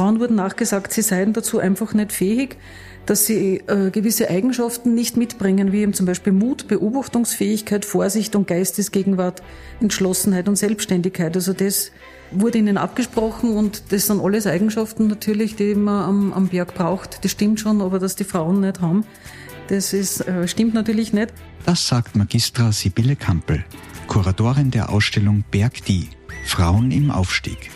[0.00, 2.56] Frauen wurden nachgesagt, sie seien dazu einfach nicht fähig,
[3.04, 8.46] dass sie äh, gewisse Eigenschaften nicht mitbringen, wie eben zum Beispiel Mut, Beobachtungsfähigkeit, Vorsicht und
[8.46, 9.42] Geistesgegenwart,
[9.78, 11.36] Entschlossenheit und Selbstständigkeit.
[11.36, 11.92] Also das
[12.30, 17.22] wurde ihnen abgesprochen und das sind alles Eigenschaften natürlich, die man am, am Berg braucht.
[17.22, 19.04] Das stimmt schon, aber dass die Frauen nicht haben,
[19.68, 21.34] das ist, äh, stimmt natürlich nicht.
[21.66, 23.66] Das sagt Magistra Sibylle Kampel,
[24.06, 26.08] Kuratorin der Ausstellung Berg Die,
[26.46, 27.70] Frauen im Aufstieg.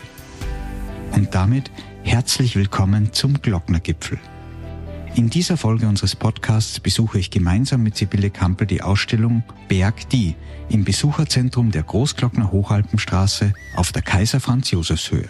[1.15, 1.69] Und damit
[2.05, 4.19] herzlich willkommen zum Glocknergipfel.
[5.15, 10.35] In dieser Folge unseres Podcasts besuche ich gemeinsam mit Sibylle Kampel die Ausstellung Berg Die
[10.69, 15.27] im Besucherzentrum der Großglockner Hochalpenstraße auf der Kaiser Franz Josefs Höhe.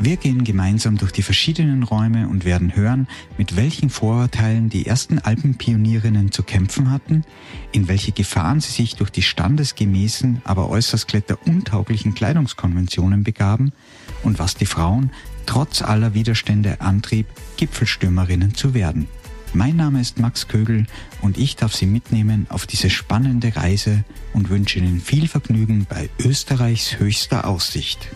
[0.00, 3.06] Wir gehen gemeinsam durch die verschiedenen Räume und werden hören,
[3.38, 7.22] mit welchen Vorurteilen die ersten Alpenpionierinnen zu kämpfen hatten,
[7.70, 13.72] in welche Gefahren sie sich durch die standesgemäßen, aber äußerst kletteruntauglichen Kleidungskonventionen begaben
[14.24, 15.12] und was die Frauen
[15.46, 17.26] trotz aller Widerstände antrieb,
[17.56, 19.08] Gipfelstürmerinnen zu werden.
[19.54, 20.86] Mein Name ist Max Kögel
[21.20, 26.08] und ich darf Sie mitnehmen auf diese spannende Reise und wünsche Ihnen viel Vergnügen bei
[26.18, 28.08] Österreichs höchster Aussicht.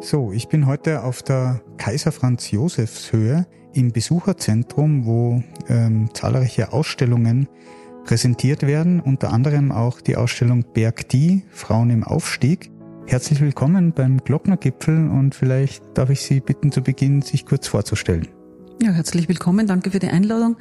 [0.00, 6.72] So, ich bin heute auf der Kaiser Franz Josefs Höhe im Besucherzentrum, wo ähm, zahlreiche
[6.72, 7.48] Ausstellungen
[8.08, 12.70] präsentiert werden, unter anderem auch die Ausstellung Berg Die, Frauen im Aufstieg.
[13.06, 18.26] Herzlich willkommen beim Glocknergipfel und vielleicht darf ich Sie bitten zu Beginn, sich kurz vorzustellen.
[18.80, 20.56] Ja, herzlich willkommen, danke für die Einladung.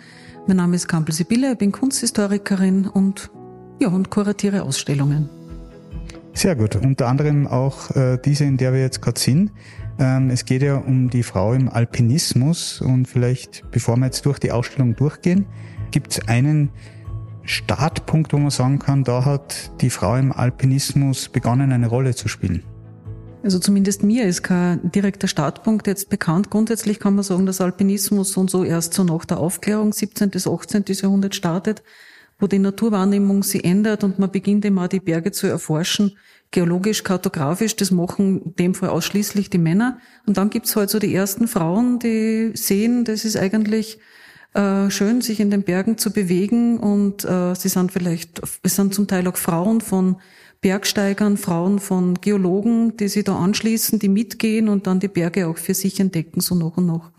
[0.45, 3.31] Mein Name ist Kampel Sibylle, ich bin Kunsthistorikerin und,
[3.79, 5.29] ja, und kuratiere Ausstellungen.
[6.33, 6.75] Sehr gut.
[6.75, 9.53] Unter anderem auch äh, diese, in der wir jetzt gerade sind.
[9.99, 14.37] Ähm, es geht ja um die Frau im Alpinismus und vielleicht, bevor wir jetzt durch
[14.37, 15.45] die Ausstellung durchgehen,
[15.91, 16.71] gibt es einen
[17.47, 22.27] Startpunkt, wo man sagen kann, da hat die Frau im Alpinismus begonnen, eine Rolle zu
[22.27, 22.63] spielen.
[23.43, 26.49] Also zumindest mir ist kein direkter Startpunkt jetzt bekannt.
[26.49, 30.29] Grundsätzlich kann man sagen, dass Alpinismus und so erst so nach der Aufklärung 17.
[30.29, 30.83] bis 18.
[30.87, 31.81] Jahrhundert startet
[32.39, 36.17] wo die Naturwahrnehmung sich ändert und man beginnt auch die Berge zu erforschen,
[36.51, 39.99] geologisch, kartografisch, das machen in dem Fall ausschließlich die Männer.
[40.25, 43.99] Und dann gibt's halt so die ersten Frauen, die sehen, das ist eigentlich
[44.57, 48.93] äh, schön, sich in den Bergen zu bewegen und äh, sie sind vielleicht, es sind
[48.93, 50.17] zum Teil auch Frauen von
[50.61, 55.57] Bergsteigern, Frauen von Geologen, die sich da anschließen, die mitgehen und dann die Berge auch
[55.57, 57.11] für sich entdecken, so noch und noch.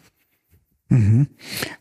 [0.89, 1.29] Mhm.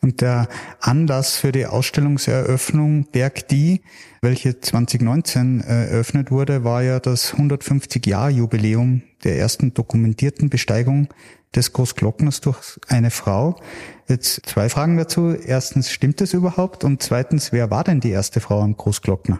[0.02, 0.50] Und der
[0.82, 3.82] Anlass für die Ausstellungseröffnung Berg Die,
[4.22, 11.08] welche 2019 äh, eröffnet wurde, war ja das 150-Jahr-Jubiläum der ersten dokumentierten Besteigung
[11.56, 13.60] des Großglockners durch eine Frau.
[14.08, 15.32] Jetzt zwei Fragen dazu.
[15.32, 16.84] Erstens, stimmt das überhaupt?
[16.84, 19.40] Und zweitens, wer war denn die erste Frau am Großglockner?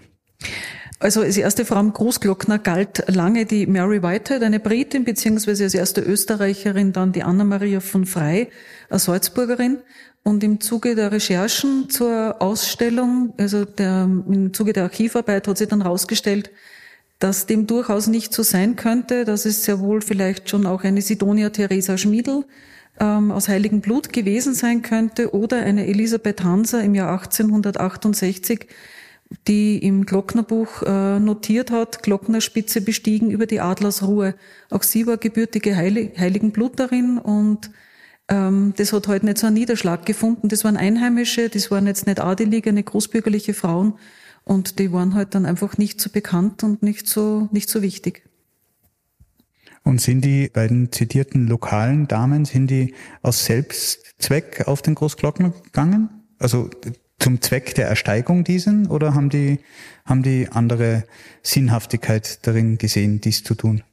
[1.00, 5.76] Also als erste Frau am Großglockner galt lange die Mary Whitehead, eine Britin, beziehungsweise als
[5.76, 8.50] erste Österreicherin dann die Anna-Maria von Frey,
[8.90, 9.80] eine Salzburgerin.
[10.24, 15.68] Und im Zuge der Recherchen zur Ausstellung, also der, im Zuge der Archivarbeit hat sich
[15.68, 16.52] dann herausgestellt,
[17.20, 21.02] dass dem durchaus nicht so sein könnte, dass es sehr wohl vielleicht schon auch eine
[21.02, 22.46] Sidonia Theresa Schmiedl
[23.00, 28.68] ähm, aus Heiligen Blut gewesen sein könnte oder eine Elisabeth Hanser im Jahr 1868,
[29.48, 34.36] die im Glocknerbuch äh, notiert hat, Glocknerspitze bestiegen über die Adlersruhe.
[34.70, 37.72] Auch sie war gebürtige Heilig Heiligenbluterin und
[38.30, 40.50] ähm, das hat halt nicht so einen Niederschlag gefunden.
[40.50, 43.94] Das waren Einheimische, das waren jetzt nicht adelige, nicht großbürgerliche Frauen
[44.48, 48.24] und die waren halt dann einfach nicht so bekannt und nicht so, nicht so wichtig.
[49.84, 56.10] Und sind die beiden zitierten lokalen Damen, sind die aus Selbstzweck auf den Großglockner gegangen?
[56.40, 56.70] Also
[57.20, 59.60] zum Zweck der Ersteigung diesen oder haben die,
[60.06, 61.04] haben die andere
[61.42, 63.84] Sinnhaftigkeit darin gesehen, dies zu tun?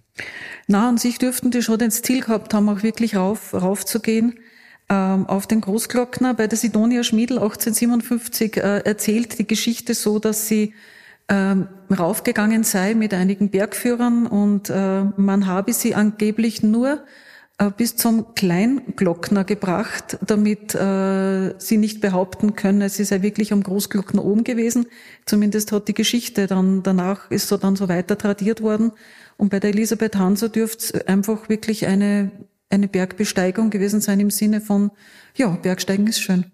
[0.67, 4.01] Na, an sich dürften die schon das Ziel gehabt haben, auch wirklich rauf, rauf zu
[4.01, 4.35] gehen.
[4.35, 4.44] Ähm,
[4.89, 10.75] auf den Großglockner bei der Sidonia Schmiedl 1857 äh, erzählt die Geschichte so, dass sie
[11.29, 17.03] ähm, raufgegangen sei mit einigen Bergführern und äh, man habe sie angeblich nur
[17.57, 24.23] äh, bis zum Kleinglockner gebracht, damit sie nicht behaupten können, ist ja wirklich am Großglockner
[24.23, 24.87] oben gewesen.
[25.25, 28.93] Zumindest hat die Geschichte dann danach ist so dann so weiter tradiert worden.
[29.39, 32.31] Und bei der Elisabeth Hanser dürfte es einfach wirklich eine
[32.75, 34.91] eine Bergbesteigung gewesen sein im Sinne von
[35.37, 36.47] ja Bergsteigen ist schön.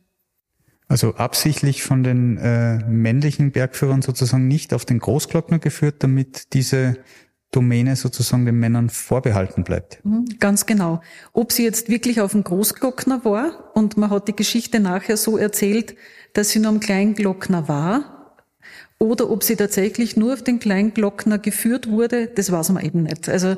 [0.88, 6.96] Also absichtlich von den äh, männlichen Bergführern sozusagen nicht auf den Großglockner geführt, damit diese
[7.52, 10.04] Domäne sozusagen den Männern vorbehalten bleibt.
[10.04, 11.00] Mhm, ganz genau.
[11.32, 15.36] Ob sie jetzt wirklich auf dem Großglockner war und man hat die Geschichte nachher so
[15.36, 15.94] erzählt,
[16.32, 18.20] dass sie nur am Kleinglockner war,
[19.02, 23.30] oder ob sie tatsächlich nur auf den Kleinglockner geführt wurde, das weiß man eben nicht.
[23.30, 23.56] Also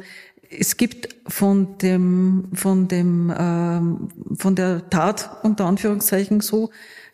[0.58, 6.70] es gibt von dem, von dem, ähm, von der Tat unter Anführungszeichen so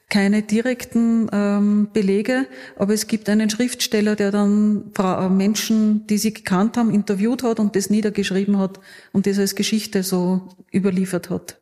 [0.09, 2.47] keine direkten ähm, Belege,
[2.77, 7.61] aber es gibt einen Schriftsteller, der dann äh, Menschen, die sie gekannt haben, interviewt hat
[7.61, 8.81] und das niedergeschrieben hat
[9.13, 11.61] und das als Geschichte so überliefert hat.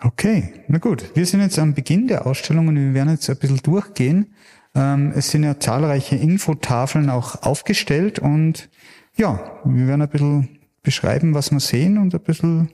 [0.00, 1.10] Okay, na gut.
[1.14, 4.34] Wir sind jetzt am Beginn der Ausstellung und wir werden jetzt ein bisschen durchgehen.
[4.74, 8.68] Ähm, es sind ja zahlreiche Infotafeln auch aufgestellt und
[9.16, 12.70] ja, wir werden ein bisschen beschreiben, was wir sehen und ein bisschen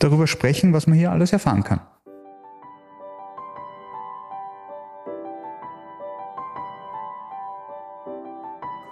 [0.00, 1.80] darüber sprechen, was man hier alles erfahren kann.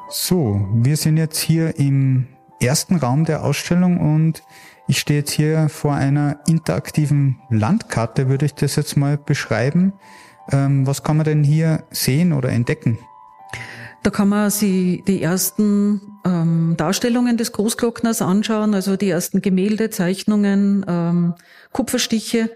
[0.08, 2.26] So, wir sind jetzt hier im
[2.60, 4.42] ersten Raum der Ausstellung und
[4.86, 9.92] ich stehe jetzt hier vor einer interaktiven Landkarte, würde ich das jetzt mal beschreiben.
[10.50, 12.98] Ähm, was kann man denn hier sehen oder entdecken?
[14.02, 19.90] Da kann man sich die ersten ähm, Darstellungen des Großglockners anschauen, also die ersten Gemälde,
[19.90, 21.34] Zeichnungen, ähm,
[21.72, 22.50] Kupferstiche,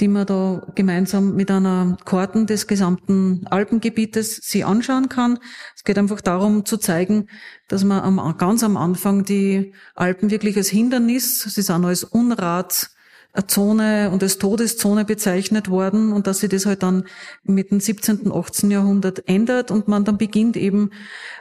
[0.00, 5.38] die man da gemeinsam mit einer Karten des gesamten Alpengebietes sie anschauen kann.
[5.76, 7.28] Es geht einfach darum zu zeigen,
[7.68, 12.90] dass man am, ganz am Anfang die Alpen wirklich als Hindernis, sie sind als Unrat,
[13.42, 17.04] Zone und als Todeszone bezeichnet worden und dass sich das halt dann
[17.42, 18.70] mit dem 17., 18.
[18.70, 20.90] Jahrhundert ändert und man dann beginnt eben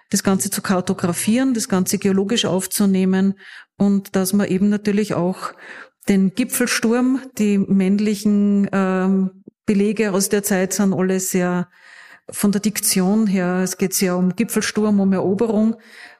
[0.10, 3.36] das Ganze zu kartografieren, das Ganze geologisch aufzunehmen
[3.78, 5.54] und dass man eben natürlich auch
[6.10, 11.70] den Gipfelsturm, die männlichen ähm, Belege aus der Zeit sind alle sehr
[12.30, 15.76] von der Diktion her, es geht sehr um Gipfelsturm, um Eroberung,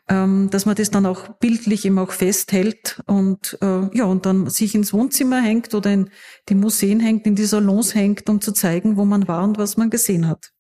[0.08, 4.76] dass man das dann auch bildlich eben auch festhält und äh, ja und dann sich
[4.76, 6.10] ins Wohnzimmer hängt oder in
[6.50, 9.78] die Museen hängt, in die Salons hängt, um zu zeigen, wo man war und was
[9.78, 10.52] man gesehen hat.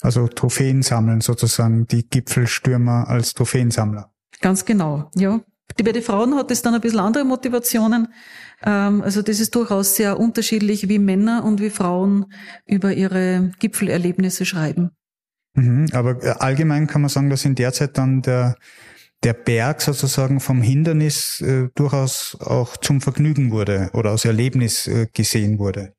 [0.00, 4.12] Also Trophäen sammeln sozusagen, die Gipfelstürmer als Trophäensammler.
[4.40, 5.40] Ganz genau, ja.
[5.78, 8.08] Die, bei den Frauen hat es dann ein bisschen andere Motivationen.
[8.64, 12.26] Ähm, also das ist durchaus sehr unterschiedlich, wie Männer und wie Frauen
[12.66, 14.90] über ihre Gipfelerlebnisse schreiben.
[15.54, 18.56] Mhm, aber äh, allgemein kann man sagen, dass in der Zeit dann der,
[19.22, 25.08] der Berg sozusagen vom Hindernis äh, durchaus auch zum Vergnügen wurde oder als Erlebnis äh,
[25.12, 25.94] gesehen wurde.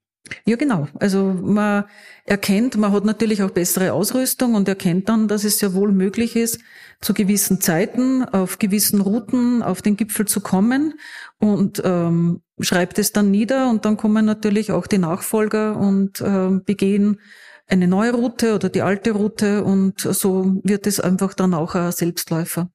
[0.46, 0.88] Ja, genau.
[1.00, 1.84] Also man
[2.26, 6.36] erkennt, man hat natürlich auch bessere Ausrüstung und erkennt dann, dass es sehr wohl möglich
[6.38, 6.60] ist,
[7.02, 10.94] zu gewissen Zeiten auf gewissen Routen auf den Gipfel zu kommen
[11.40, 16.50] und ähm, schreibt es dann nieder und dann kommen natürlich auch die Nachfolger und äh,
[16.66, 17.20] begehen
[17.68, 21.92] eine neue Route oder die alte Route und so wird es einfach dann auch ein
[21.92, 22.69] Selbstläufer.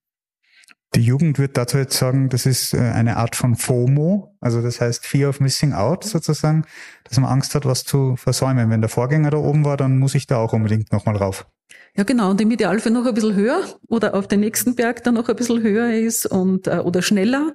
[0.94, 4.80] Die Jugend wird dazu jetzt sagen, das ist äh, eine Art von FOMO, also das
[4.80, 6.64] heißt Fear of Missing Out sozusagen,
[7.04, 8.70] dass man Angst hat, was zu versäumen.
[8.70, 11.46] Wenn der Vorgänger da oben war, dann muss ich da auch unbedingt nochmal rauf.
[11.94, 12.30] Ja, genau.
[12.30, 15.36] Und im Idealfall noch ein bisschen höher oder auf den nächsten Berg dann noch ein
[15.36, 17.52] bisschen höher ist und äh, oder schneller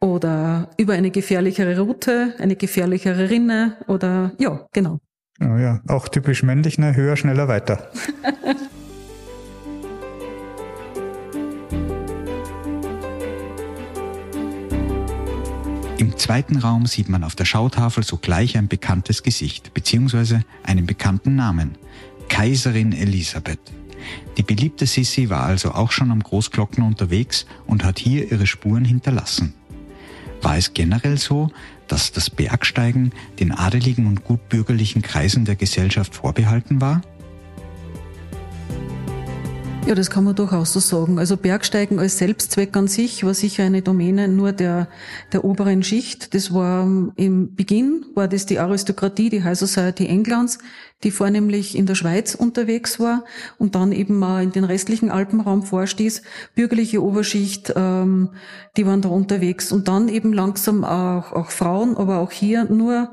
[0.00, 5.00] oder über eine gefährlichere Route, eine gefährlichere Rinne oder ja, genau.
[5.40, 6.94] Oh ja, auch typisch männlich, ne?
[6.94, 7.90] Höher, schneller, weiter.
[15.98, 20.40] Im zweiten Raum sieht man auf der Schautafel sogleich ein bekanntes Gesicht bzw.
[20.62, 21.76] einen bekannten Namen.
[22.28, 23.60] Kaiserin Elisabeth.
[24.36, 28.84] Die beliebte Sissi war also auch schon am Großglockner unterwegs und hat hier ihre Spuren
[28.84, 29.54] hinterlassen.
[30.42, 31.50] War es generell so,
[31.88, 37.02] dass das Bergsteigen den adeligen und gutbürgerlichen Kreisen der Gesellschaft vorbehalten war?
[39.86, 41.18] Ja, das kann man durchaus so sagen.
[41.18, 44.88] Also Bergsteigen als Selbstzweck an sich war sicher eine Domäne nur der,
[45.34, 46.32] der oberen Schicht.
[46.32, 50.56] Das war ähm, im Beginn, war das die Aristokratie, die High Society Englands,
[51.02, 53.24] die vornehmlich in der Schweiz unterwegs war
[53.58, 56.22] und dann eben mal in den restlichen Alpenraum vorstieß.
[56.54, 58.30] Bürgerliche Oberschicht, ähm,
[58.78, 63.10] die waren da unterwegs und dann eben langsam auch, auch Frauen, aber auch hier nur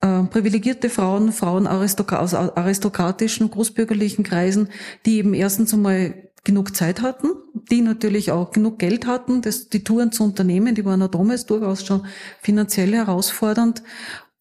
[0.00, 4.68] äh, privilegierte Frauen, Frauen aus aristokratischen, großbürgerlichen Kreisen,
[5.06, 7.28] die eben erstens einmal genug Zeit hatten,
[7.70, 11.44] die natürlich auch genug Geld hatten, das, die Touren zu unternehmen, die waren auch damals
[11.46, 12.06] durchaus schon
[12.40, 13.82] finanziell herausfordernd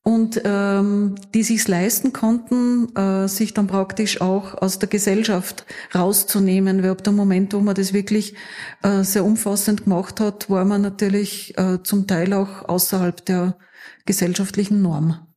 [0.02, 6.82] und ähm, die sich's leisten konnten, äh, sich dann praktisch auch aus der Gesellschaft rauszunehmen.
[6.82, 8.34] Weil ab dem Moment, wo man das wirklich
[8.82, 13.58] äh, sehr umfassend gemacht hat, war man natürlich äh, zum Teil auch außerhalb der
[14.06, 15.29] gesellschaftlichen Norm.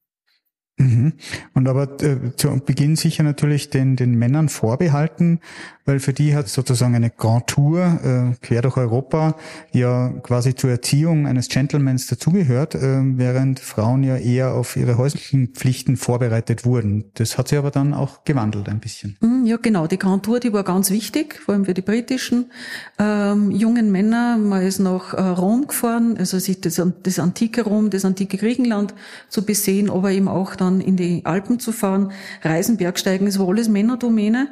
[0.78, 1.12] Mhm.
[1.54, 5.40] Und aber äh, zu Beginn sicher natürlich den, den Männern vorbehalten,
[5.84, 9.36] weil für die hat sozusagen eine Grand Tour äh, quer durch Europa
[9.72, 15.48] ja quasi zur Erziehung eines Gentlemans dazugehört, äh, während Frauen ja eher auf ihre häuslichen
[15.48, 17.04] Pflichten vorbereitet wurden.
[17.14, 19.16] Das hat sich aber dann auch gewandelt ein bisschen.
[19.20, 19.86] Mhm, ja, genau.
[19.86, 22.50] Die Grand Tour, die war ganz wichtig, vor allem für die britischen
[22.98, 24.38] ähm, jungen Männer.
[24.38, 28.94] Man ist nach äh, Rom gefahren, also sich das, das antike Rom, das antike Griechenland
[29.28, 33.48] zu besehen, aber eben auch dann in die Alpen zu fahren, Reisen, Bergsteigen, es war
[33.48, 34.48] alles Männerdomäne.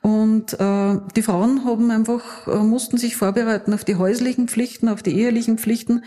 [0.00, 5.02] Und äh, die Frauen haben einfach, äh, mussten sich vorbereiten auf die häuslichen Pflichten, auf
[5.02, 6.04] die ehelichen Pflichten.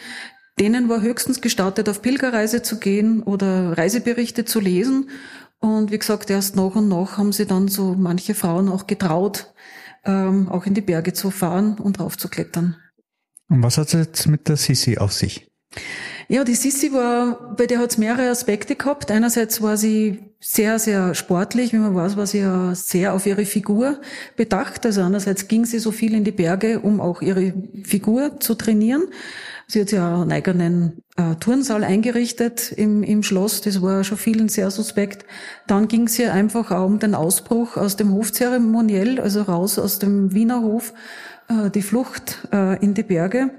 [0.59, 5.09] Denen war höchstens gestattet, auf Pilgerreise zu gehen oder Reiseberichte zu lesen.
[5.59, 9.53] Und wie gesagt, erst nach und nach haben sie dann so manche Frauen auch getraut,
[10.05, 12.77] ähm, auch in die Berge zu fahren und raufzuklettern.
[13.49, 15.47] Und was hat es jetzt mit der Sissi auf sich?
[16.27, 19.11] Ja, die Sissi war, bei der hat es mehrere Aspekte gehabt.
[19.11, 21.71] Einerseits war sie sehr, sehr sportlich.
[21.71, 24.01] Wie man weiß, war sie ja sehr auf ihre Figur
[24.35, 24.85] bedacht.
[24.85, 29.03] Also einerseits ging sie so viel in die Berge, um auch ihre Figur zu trainieren.
[29.67, 33.61] Sie hat ja einen eigenen äh, Turnsaal eingerichtet im, im Schloss.
[33.61, 35.25] Das war schon vielen sehr suspekt.
[35.67, 40.33] Dann ging sie einfach auch um den Ausbruch aus dem Hofzeremoniell, also raus aus dem
[40.33, 40.93] Wiener Hof,
[41.47, 43.51] äh, die Flucht äh, in die Berge.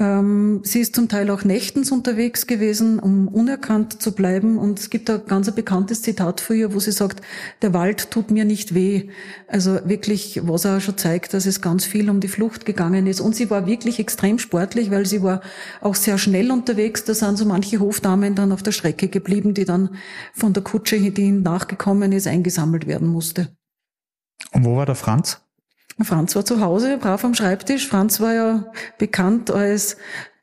[0.00, 4.56] Ähm, sie ist zum Teil auch nächtens unterwegs gewesen, um unerkannt zu bleiben.
[4.56, 7.20] Und es gibt ein ganz bekanntes Zitat für ihr, wo sie sagt,
[7.60, 9.10] der Wald tut mir nicht weh.
[9.46, 13.20] Also wirklich, was auch schon zeigt, dass es ganz viel um die Flucht gegangen ist.
[13.20, 15.42] Und sie war wirklich extrem sportlich, weil sie war
[15.82, 17.04] auch sehr schnell unterwegs.
[17.04, 19.90] Da sind so manche Hofdamen dann auf der Strecke geblieben, die dann
[20.32, 23.48] von der Kutsche, die ihnen nachgekommen ist, eingesammelt werden musste.
[24.52, 25.42] Und wo war der Franz?
[26.04, 27.88] Franz war zu Hause, brav am Schreibtisch.
[27.88, 29.96] Franz war ja bekannt als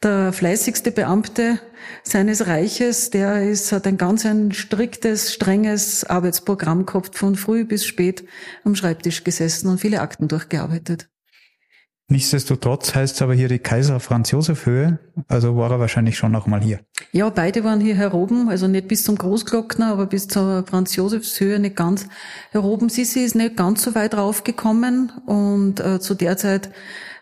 [0.04, 1.60] der fleißigste Beamte
[2.04, 3.10] seines Reiches.
[3.10, 8.26] Der ist, hat ein ganz ein striktes, strenges Arbeitsprogramm gehabt, von früh bis spät
[8.64, 11.10] am Schreibtisch gesessen und viele Akten durchgearbeitet.
[12.10, 14.98] Nichtsdestotrotz heißt es aber hier die Kaiser Franz Josef Höhe,
[15.28, 16.80] also war er wahrscheinlich schon noch mal hier.
[17.12, 21.38] Ja, beide waren hier heroben, also nicht bis zum Großglockner, aber bis zur Franz Josefs
[21.42, 22.08] Höhe nicht ganz
[22.52, 22.88] heroben.
[22.88, 26.70] Sissi ist nicht ganz so weit raufgekommen und äh, zu der Zeit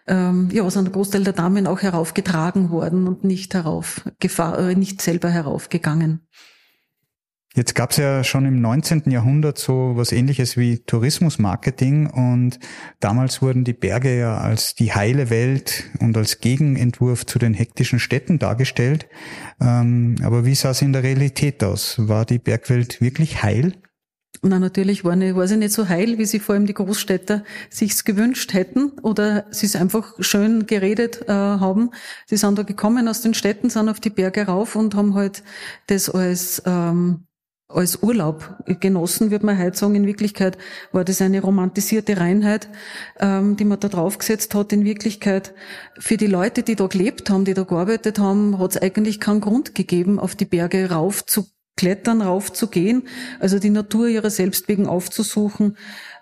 [0.08, 5.02] ähm, ja, sind ein Großteil der Damen auch heraufgetragen worden und nicht herauf, äh, nicht
[5.02, 6.28] selber heraufgegangen.
[7.56, 9.04] Jetzt gab es ja schon im 19.
[9.10, 12.60] Jahrhundert so was ähnliches wie Tourismusmarketing und
[13.00, 18.00] damals wurden die Berge ja als die heile Welt und als Gegenentwurf zu den hektischen
[18.00, 19.08] Städten dargestellt.
[19.62, 21.96] Ähm, aber wie sah es in der Realität aus?
[21.98, 23.72] War die Bergwelt wirklich heil?
[24.42, 27.46] Na, natürlich war, nicht, war sie nicht so heil, wie sie vor allem die Großstädter
[27.70, 31.92] sich's gewünscht hätten oder sie es einfach schön geredet äh, haben.
[32.26, 35.42] Sie sind da gekommen aus den Städten, sind auf die Berge rauf und haben halt
[35.88, 37.26] das als ähm,
[37.68, 39.96] als Urlaub genossen, wird man heute sagen.
[39.96, 40.58] In Wirklichkeit
[40.92, 42.70] war das eine romantisierte Reinheit,
[43.20, 44.72] ähm, die man da draufgesetzt hat.
[44.72, 45.54] In Wirklichkeit
[45.98, 49.42] für die Leute, die da gelebt haben, die da gearbeitet haben, hat es eigentlich keinen
[49.42, 53.04] Grund gegeben, auf die Berge rauf zu klettern, rauf zu gehen,
[53.40, 55.76] also die Natur ihrer selbst wegen aufzusuchen.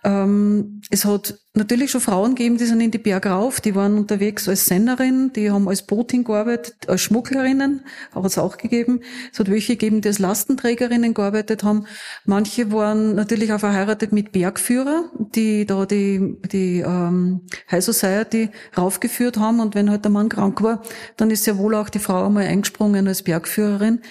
[0.03, 3.97] Ähm, es hat natürlich schon Frauen gegeben, die sind in die Berge rauf, die waren
[3.97, 9.01] unterwegs als Sennerin, die haben als Botin gearbeitet, als Schmugglerinnen, hat es auch gegeben.
[9.31, 11.85] Es hat welche gegeben, die als Lastenträgerinnen gearbeitet haben.
[12.25, 17.41] Manche waren natürlich auch verheiratet mit Bergführer, die da die, die ähm,
[17.71, 20.81] High Society raufgeführt haben und wenn halt der Mann krank war,
[21.17, 24.01] dann ist ja wohl auch die Frau einmal eingesprungen als Bergführerin.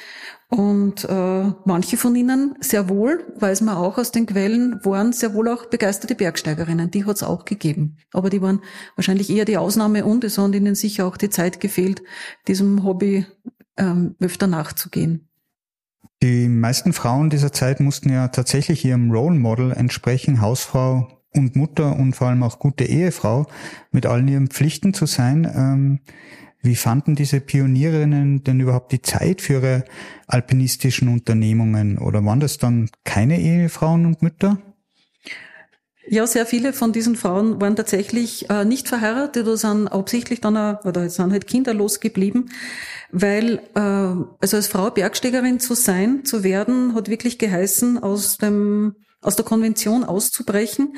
[0.54, 5.32] Und äh, manche von ihnen, sehr wohl, weiß man auch aus den Quellen, waren sehr
[5.32, 6.90] wohl auch begeisterte Bergsteigerinnen.
[6.90, 7.96] Die hat es auch gegeben.
[8.12, 8.60] Aber die waren
[8.94, 12.02] wahrscheinlich eher die Ausnahme und es hat ihnen sicher auch die Zeit gefehlt,
[12.48, 13.24] diesem Hobby
[13.78, 15.26] ähm, öfter nachzugehen.
[16.22, 21.96] Die meisten Frauen dieser Zeit mussten ja tatsächlich ihrem Role Model entsprechen, Hausfrau und Mutter
[21.96, 23.46] und vor allem auch gute Ehefrau
[23.90, 25.50] mit allen ihren Pflichten zu sein.
[25.56, 26.00] Ähm,
[26.62, 29.84] wie fanden diese Pionierinnen denn überhaupt die Zeit für ihre
[30.28, 31.98] alpinistischen Unternehmungen?
[31.98, 34.58] Oder waren das dann keine Ehefrauen und Mütter?
[36.06, 40.56] Ja, sehr viele von diesen Frauen waren tatsächlich äh, nicht verheiratet oder sind absichtlich dann
[40.56, 42.50] auch, oder sind halt kinderlos geblieben,
[43.12, 48.96] weil äh, also als Frau Bergsteigerin zu sein, zu werden, hat wirklich geheißen, aus dem
[49.22, 50.94] aus der Konvention auszubrechen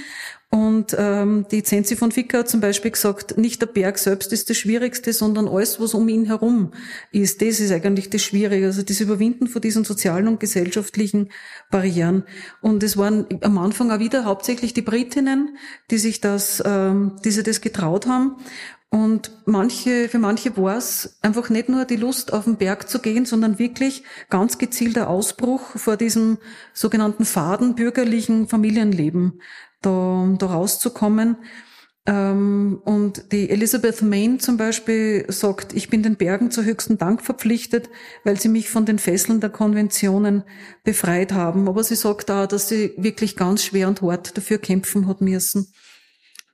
[0.55, 4.49] und ähm, die Zensi von Ficker hat zum Beispiel gesagt, nicht der Berg selbst ist
[4.49, 6.71] das Schwierigste, sondern alles, was um ihn herum
[7.11, 7.43] ist.
[7.43, 8.67] Das ist eigentlich das Schwierige.
[8.67, 11.31] Also das Überwinden von diesen sozialen und gesellschaftlichen
[11.73, 12.23] Barrieren.
[12.61, 15.57] Und es waren am Anfang auch wieder hauptsächlich die Britinnen,
[15.91, 18.37] die sich das, ähm, die sich das getraut haben.
[18.95, 23.01] Und manche, für manche war es einfach nicht nur die Lust, auf den Berg zu
[23.01, 26.39] gehen, sondern wirklich ganz gezielter Ausbruch vor diesem
[26.73, 29.41] sogenannten faden bürgerlichen Familienleben,
[29.83, 31.39] da, da rauszukommen.
[32.07, 37.21] Ähm, und die Elizabeth Main zum Beispiel sagt, ich bin den Bergen zu höchsten Dank
[37.21, 37.91] verpflichtet,
[38.23, 40.45] weil sie mich von den Fesseln der Konventionen
[40.85, 41.69] befreit haben.
[41.69, 45.73] Aber sie sagt auch, dass sie wirklich ganz schwer und hart dafür kämpfen hat müssen.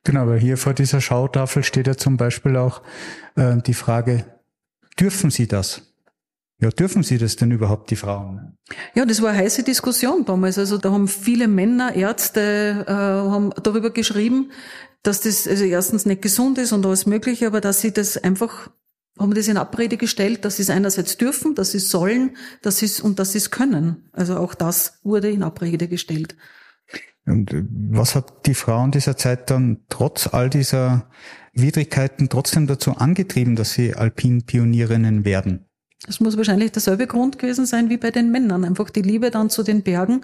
[0.05, 2.83] Genau, aber hier vor dieser Schautafel steht ja zum Beispiel auch
[3.37, 4.25] äh, die Frage,
[4.99, 5.83] dürfen Sie das?
[6.61, 8.59] Ja, dürfen Sie das denn überhaupt, die Frauen?
[8.95, 10.59] Ja, das war eine heiße Diskussion damals.
[10.59, 14.51] Also da haben viele Männer, Ärzte, äh, haben darüber geschrieben,
[15.03, 18.71] dass das also erstens nicht gesund ist und alles Mögliche, aber dass sie das einfach
[19.19, 22.79] haben das in Abrede gestellt, dass sie es einerseits dürfen, dass sie es sollen, dass
[22.79, 24.09] sie es und dass sie es können.
[24.13, 26.37] Also auch das wurde in Abrede gestellt.
[27.31, 31.09] Und äh, was hat die Frau in dieser Zeit dann trotz all dieser
[31.53, 35.67] Widrigkeiten trotzdem dazu angetrieben, dass sie Alpinpionierinnen werden?
[36.07, 38.65] Das muss wahrscheinlich derselbe Grund gewesen sein wie bei den Männern.
[38.65, 40.23] Einfach die Liebe dann zu den Bergen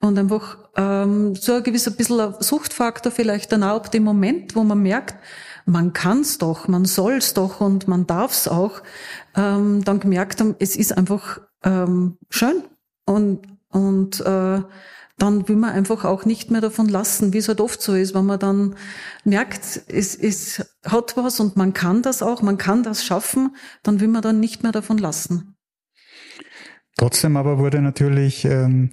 [0.00, 4.64] und einfach ähm, so ein gewisser bisschen Suchtfaktor vielleicht dann auch ab dem Moment, wo
[4.64, 5.14] man merkt,
[5.64, 8.82] man kann's doch, man soll's doch und man darf's auch,
[9.34, 12.62] ähm, dann gemerkt haben, es ist einfach ähm, schön
[13.06, 14.60] und und äh,
[15.18, 18.14] dann will man einfach auch nicht mehr davon lassen, wie es halt oft so ist,
[18.14, 18.74] wenn man dann
[19.24, 24.00] merkt, es, es hat was und man kann das auch, man kann das schaffen, dann
[24.00, 25.54] will man dann nicht mehr davon lassen.
[26.96, 28.90] Trotzdem aber wurde natürlich ähm,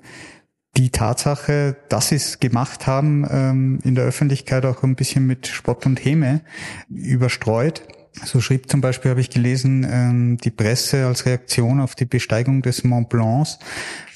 [0.77, 5.47] die Tatsache, dass sie es gemacht haben, ähm, in der Öffentlichkeit auch ein bisschen mit
[5.47, 6.41] Spott und Häme
[6.89, 7.83] überstreut.
[8.25, 12.61] So schrieb zum Beispiel, habe ich gelesen, ähm, die Presse als Reaktion auf die Besteigung
[12.61, 13.47] des Mont Blanc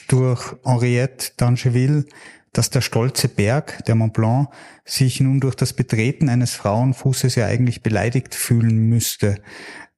[0.08, 2.06] durch Henriette d'Angeville,
[2.54, 4.50] dass der stolze Berg, der Mont Blanc,
[4.86, 9.36] sich nun durch das Betreten eines Frauenfußes ja eigentlich beleidigt fühlen müsste.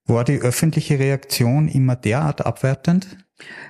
[0.05, 3.17] War die öffentliche Reaktion immer derart abwertend?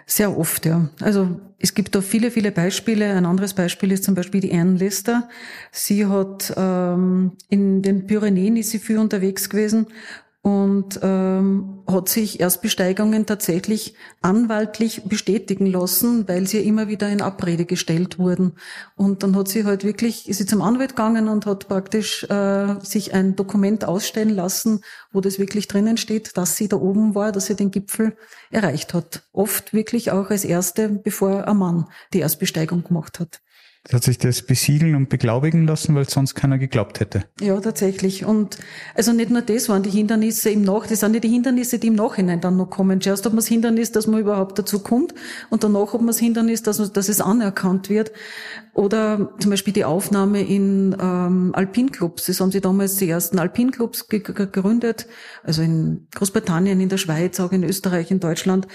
[0.05, 0.89] Sehr oft, ja.
[1.01, 3.13] Also es gibt da viele, viele Beispiele.
[3.13, 5.27] Ein anderes Beispiel ist zum Beispiel die Anne Lister.
[5.71, 9.87] Sie hat ähm, in den Pyrenäen ist sie viel unterwegs gewesen
[10.47, 17.65] und ähm, hat sich Erstbesteigungen tatsächlich anwaltlich bestätigen lassen, weil sie immer wieder in Abrede
[17.65, 18.53] gestellt wurden.
[18.95, 22.75] Und dann hat sie halt wirklich, ist sie zum Anwalt gegangen und hat praktisch äh,
[22.81, 27.33] sich ein Dokument ausstellen lassen, wo das wirklich drinnen steht, dass sie da oben war,
[27.33, 28.15] dass sie den Gipfel
[28.49, 29.23] erreicht hat.
[29.33, 33.41] Oft wirklich auch als erste, bevor ein Mann die Erstbesteigung gemacht hat
[33.93, 37.23] hat sich das besiegeln und beglaubigen lassen, weil sonst keiner geglaubt hätte.
[37.39, 38.25] Ja, tatsächlich.
[38.25, 38.57] Und
[38.95, 41.87] also nicht nur das waren die Hindernisse im Nach, das sind nicht die Hindernisse, die
[41.87, 42.99] im Nachhinein dann noch kommen.
[43.01, 45.13] Zuerst hat man das Hindernis, dass man überhaupt dazu kommt
[45.49, 48.11] und danach hat man das Hindernis, dass, dass es anerkannt wird.
[48.77, 52.27] Oder zum Beispiel die Aufnahme in ähm, Alpinclubs.
[52.27, 55.07] Das haben sie damals die ersten Alpinclubs gegründet,
[55.43, 58.67] also in Großbritannien, in der Schweiz, auch in Österreich, in Deutschland.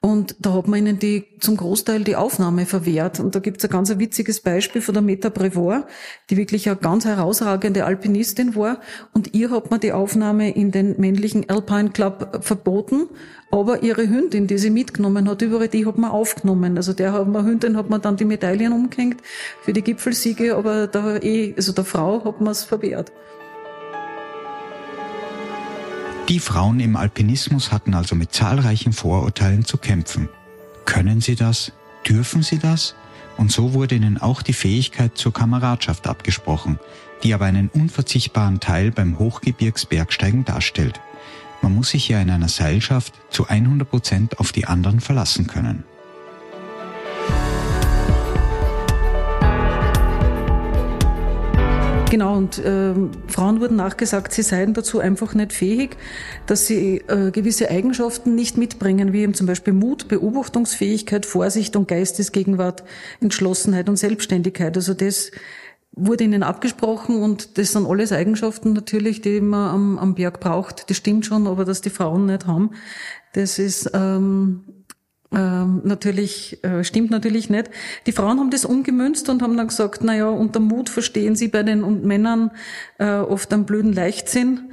[0.00, 3.20] Und da hat man ihnen die zum Großteil die Aufnahme verwehrt.
[3.20, 5.86] Und da gibt's ein ganz witziges Beispiel von der Meta Brevoort,
[6.30, 8.80] die wirklich eine ganz herausragende Alpinistin war.
[9.12, 13.10] Und ihr hat man die Aufnahme in den männlichen Alpine Club verboten.
[13.52, 16.78] Aber ihre Hündin, die sie mitgenommen hat, über die hat man aufgenommen.
[16.78, 19.20] Also der hat man, Hündin hat man dann die Medaillen umgehängt
[19.60, 23.12] für die Gipfelsiege, aber da eh, also der Frau hat man es verwehrt.
[26.30, 30.30] Die Frauen im Alpinismus hatten also mit zahlreichen Vorurteilen zu kämpfen.
[30.86, 31.72] Können sie das?
[32.08, 32.94] Dürfen sie das?
[33.36, 36.78] Und so wurde ihnen auch die Fähigkeit zur Kameradschaft abgesprochen,
[37.22, 41.00] die aber einen unverzichtbaren Teil beim Hochgebirgsbergsteigen darstellt.
[41.62, 45.84] Man muss sich ja in einer Seilschaft zu 100 Prozent auf die anderen verlassen können.
[52.12, 52.92] Genau, und äh,
[53.26, 55.96] Frauen wurden nachgesagt, sie seien dazu einfach nicht fähig,
[56.44, 61.88] dass sie äh, gewisse Eigenschaften nicht mitbringen, wie eben zum Beispiel Mut, Beobachtungsfähigkeit, Vorsicht und
[61.88, 62.84] Geistesgegenwart,
[63.22, 64.76] Entschlossenheit und Selbstständigkeit.
[64.76, 65.30] Also das
[65.92, 70.88] wurde ihnen abgesprochen und das sind alles Eigenschaften natürlich, die man am, am Berg braucht.
[70.88, 72.70] Das stimmt schon, aber dass die Frauen nicht haben,
[73.34, 74.64] das ist ähm,
[75.34, 77.70] ähm, natürlich, äh, stimmt natürlich nicht.
[78.06, 81.48] Die Frauen haben das umgemünzt und haben dann gesagt, na ja, unter Mut verstehen sie
[81.48, 82.50] bei den Männern
[82.98, 84.72] äh, oft einen blöden Leichtsinn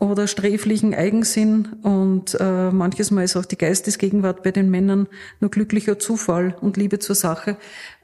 [0.00, 5.06] oder sträflichen Eigensinn und äh, manches Mal ist auch die Geistesgegenwart bei den Männern
[5.40, 7.56] nur glücklicher Zufall und Liebe zur Sache.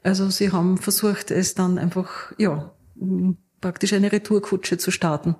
[0.03, 2.71] Also sie haben versucht, es dann einfach, ja,
[3.61, 5.35] praktisch eine Retourkutsche zu starten.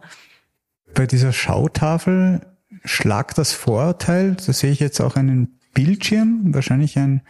[0.93, 2.41] Bei dieser Schautafel
[2.83, 7.21] Schlag das Vorurteil, da sehe ich jetzt auch einen Bildschirm, wahrscheinlich ein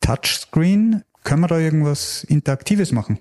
[0.00, 1.02] Touchscreen.
[1.24, 3.18] Können wir da irgendwas Interaktives machen?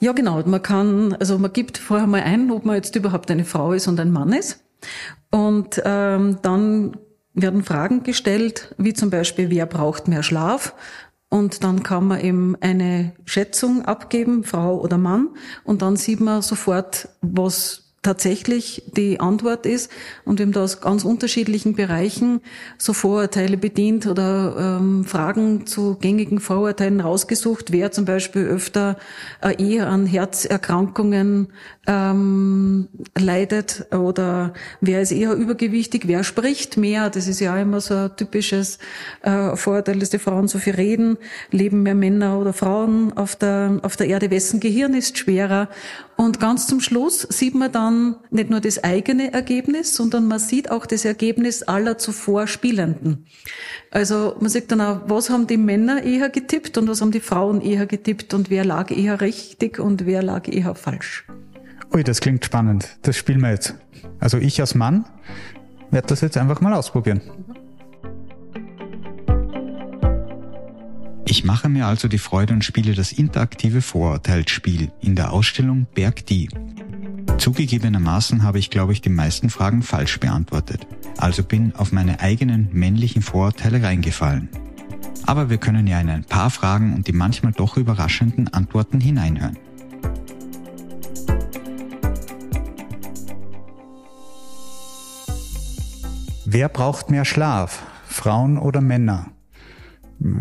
[0.00, 0.42] Ja, genau.
[0.46, 3.86] Man kann, also man gibt vorher mal ein, ob man jetzt überhaupt eine Frau ist
[3.88, 4.64] und ein Mann ist.
[5.30, 6.96] Und ähm, dann
[7.34, 10.74] werden Fragen gestellt, wie zum Beispiel, wer braucht mehr Schlaf?
[11.28, 15.28] Und dann kann man eben eine Schätzung abgeben, Frau oder Mann.
[15.62, 19.90] Und dann sieht man sofort, was tatsächlich die Antwort ist.
[20.24, 22.40] Und wir haben da aus ganz unterschiedlichen Bereichen
[22.78, 28.96] so Vorurteile bedient oder ähm, Fragen zu gängigen Vorurteilen rausgesucht, wer zum Beispiel öfter
[29.42, 31.48] äh, eher an Herzerkrankungen
[31.86, 37.94] ähm, leidet oder wer ist eher übergewichtig, wer spricht mehr, das ist ja immer so
[37.94, 38.78] ein typisches
[39.22, 41.18] äh, Vorurteil, dass die Frauen so viel reden,
[41.50, 45.68] leben mehr Männer oder Frauen auf der, auf der Erde, wessen Gehirn ist schwerer
[46.20, 50.70] und ganz zum Schluss sieht man dann nicht nur das eigene Ergebnis, sondern man sieht
[50.70, 53.24] auch das Ergebnis aller zuvor Spielenden.
[53.90, 57.20] Also man sieht dann auch, was haben die Männer eher getippt und was haben die
[57.20, 61.24] Frauen eher getippt und wer lag eher richtig und wer lag eher falsch.
[61.94, 62.98] Ui, das klingt spannend.
[63.00, 63.74] Das spielen wir jetzt.
[64.18, 65.06] Also ich als Mann
[65.90, 67.22] werde das jetzt einfach mal ausprobieren.
[71.30, 76.26] Ich mache mir also die Freude und spiele das interaktive Vorurteilsspiel in der Ausstellung Berg
[76.26, 76.48] Die.
[77.38, 80.88] Zugegebenermaßen habe ich, glaube ich, die meisten Fragen falsch beantwortet.
[81.18, 84.48] Also bin auf meine eigenen männlichen Vorurteile reingefallen.
[85.24, 89.56] Aber wir können ja in ein paar Fragen und die manchmal doch überraschenden Antworten hineinhören.
[96.44, 97.84] Wer braucht mehr Schlaf?
[98.08, 99.30] Frauen oder Männer?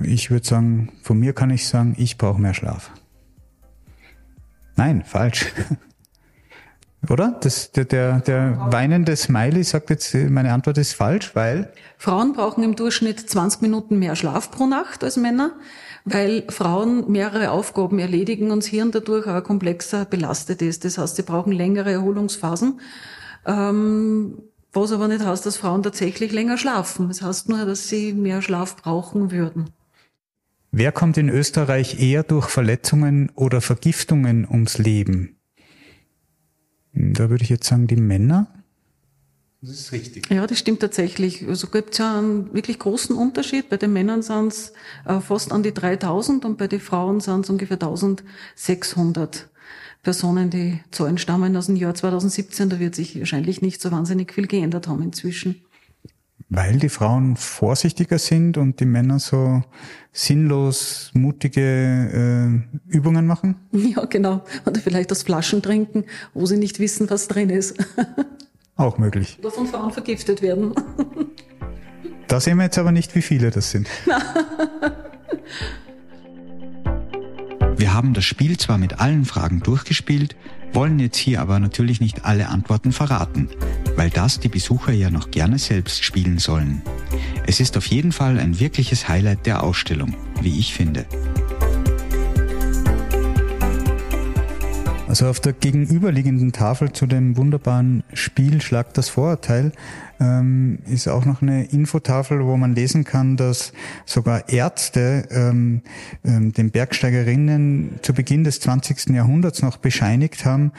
[0.04, 2.92] Ich würde sagen, von mir kann ich sagen, ich brauche mehr Schlaf.
[4.76, 5.48] Nein, falsch.
[7.10, 7.38] Oder?
[7.42, 11.72] Das, der, der, der weinende Smiley sagt jetzt, meine Antwort ist falsch, weil?
[11.98, 15.54] Frauen brauchen im Durchschnitt 20 Minuten mehr Schlaf pro Nacht als Männer,
[16.04, 20.84] weil Frauen mehrere Aufgaben erledigen und das Hirn dadurch auch komplexer belastet ist.
[20.84, 22.82] Das heißt, sie brauchen längere Erholungsphasen.
[23.46, 24.38] Ähm,
[24.74, 27.08] was aber nicht heißt, dass Frauen tatsächlich länger schlafen.
[27.08, 29.72] Das heißt nur, dass sie mehr Schlaf brauchen würden.
[30.72, 35.38] Wer kommt in Österreich eher durch Verletzungen oder Vergiftungen ums Leben?
[36.94, 38.48] Da würde ich jetzt sagen, die Männer.
[39.62, 40.30] Das ist richtig.
[40.30, 41.46] Ja, das stimmt tatsächlich.
[41.48, 43.70] Also gibt es ja einen wirklich großen Unterschied.
[43.70, 44.74] Bei den Männern sind es
[45.06, 49.50] äh, fast an die 3000 und bei den Frauen sind es ungefähr 1600.
[50.04, 54.34] Personen, die Zahlen stammen aus dem Jahr 2017, da wird sich wahrscheinlich nicht so wahnsinnig
[54.34, 55.62] viel geändert haben inzwischen.
[56.52, 59.62] Weil die Frauen vorsichtiger sind und die Männer so
[60.12, 63.56] sinnlos mutige äh, Übungen machen?
[63.72, 64.44] Ja, genau.
[64.66, 67.78] Oder vielleicht das Flaschen trinken, wo sie nicht wissen, was drin ist.
[68.76, 69.38] Auch möglich.
[69.42, 70.74] Oder von Frauen vergiftet werden.
[72.28, 73.88] Da sehen wir jetzt aber nicht, wie viele das sind.
[77.80, 80.36] Wir haben das Spiel zwar mit allen Fragen durchgespielt,
[80.74, 83.48] wollen jetzt hier aber natürlich nicht alle Antworten verraten,
[83.96, 86.82] weil das die Besucher ja noch gerne selbst spielen sollen.
[87.48, 91.06] Es ist auf jeden Fall ein wirkliches Highlight der Ausstellung, wie ich finde.
[95.10, 99.72] Also auf der gegenüberliegenden Tafel zu dem wunderbaren Spiel Schlag das Vorurteil
[100.20, 103.74] ähm, ist auch noch eine Infotafel, wo man lesen kann, dass
[104.06, 105.82] sogar Ärzte ähm,
[106.24, 109.10] ähm, den Bergsteigerinnen zu Beginn des 20.
[109.10, 110.74] Jahrhunderts noch bescheinigt haben,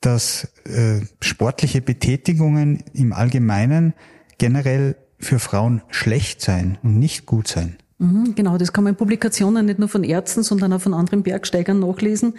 [0.00, 3.92] dass äh, sportliche Betätigungen im Allgemeinen
[4.38, 7.76] generell für Frauen schlecht sein und nicht gut sein.
[7.98, 11.22] Mhm, genau, das kann man in Publikationen nicht nur von Ärzten, sondern auch von anderen
[11.22, 12.34] Bergsteigern nachlesen.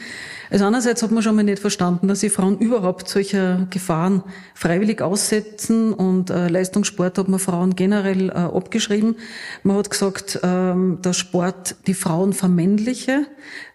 [0.52, 4.22] Also einerseits hat man schon mal nicht verstanden, dass sich Frauen überhaupt solcher Gefahren
[4.54, 9.16] freiwillig aussetzen und äh, Leistungssport hat man Frauen generell äh, abgeschrieben.
[9.64, 13.26] Man hat gesagt, ähm, der Sport die Frauen vermännliche.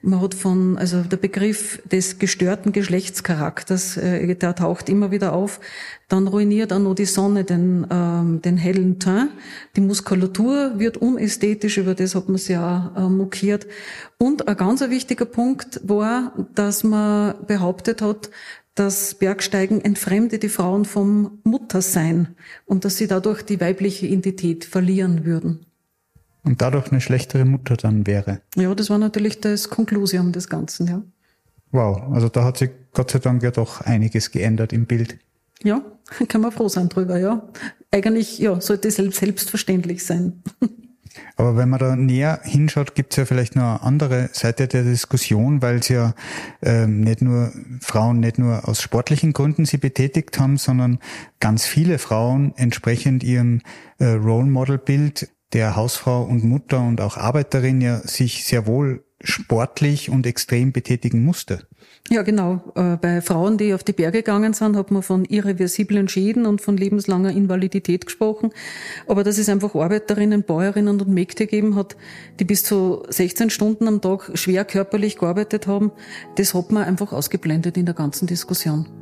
[0.02, 5.58] Man hat von, also der Begriff des gestörten Geschlechtscharakters, äh, der taucht immer wieder auf.
[6.12, 9.30] Dann ruiniert auch noch die Sonne den, ähm, den hellen Teint.
[9.76, 13.66] Die Muskulatur wird unästhetisch, über das hat man sich auch äh, mokiert.
[14.18, 18.28] Und ein ganz wichtiger Punkt war, dass man behauptet hat,
[18.74, 25.24] dass Bergsteigen entfremde die Frauen vom Muttersein und dass sie dadurch die weibliche Identität verlieren
[25.24, 25.64] würden.
[26.44, 28.42] Und dadurch eine schlechtere Mutter dann wäre.
[28.54, 31.02] Ja, das war natürlich das Konklusion des Ganzen, ja.
[31.70, 35.16] Wow, also da hat sich Gott sei Dank ja doch einiges geändert im Bild.
[35.62, 35.82] Ja,
[36.28, 37.48] kann man froh sein drüber, ja.
[37.90, 40.42] Eigentlich, ja, sollte es selbstverständlich sein.
[41.36, 44.82] Aber wenn man da näher hinschaut, gibt es ja vielleicht noch eine andere Seite der
[44.82, 46.14] Diskussion, weil es ja
[46.62, 50.98] ähm, nicht nur Frauen nicht nur aus sportlichen Gründen sie betätigt haben, sondern
[51.40, 53.60] ganz viele Frauen entsprechend ihrem
[53.98, 59.04] äh, Role Model Bild der Hausfrau und Mutter und auch Arbeiterin ja sich sehr wohl
[59.22, 61.66] sportlich und extrem betätigen musste.
[62.10, 62.60] Ja, genau.
[62.74, 66.60] Äh, bei Frauen, die auf die Berge gegangen sind, hat man von irreversiblen Schäden und
[66.60, 68.50] von lebenslanger Invalidität gesprochen.
[69.06, 71.96] Aber dass es einfach Arbeiterinnen, Bäuerinnen und Mägde gegeben hat,
[72.38, 75.92] die bis zu 16 Stunden am Tag schwer körperlich gearbeitet haben,
[76.34, 79.01] das hat man einfach ausgeblendet in der ganzen Diskussion.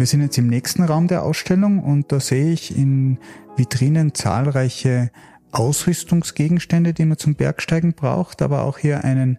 [0.00, 3.18] Wir sind jetzt im nächsten Raum der Ausstellung und da sehe ich in
[3.56, 5.10] Vitrinen zahlreiche
[5.52, 9.38] Ausrüstungsgegenstände, die man zum Bergsteigen braucht, aber auch hier einen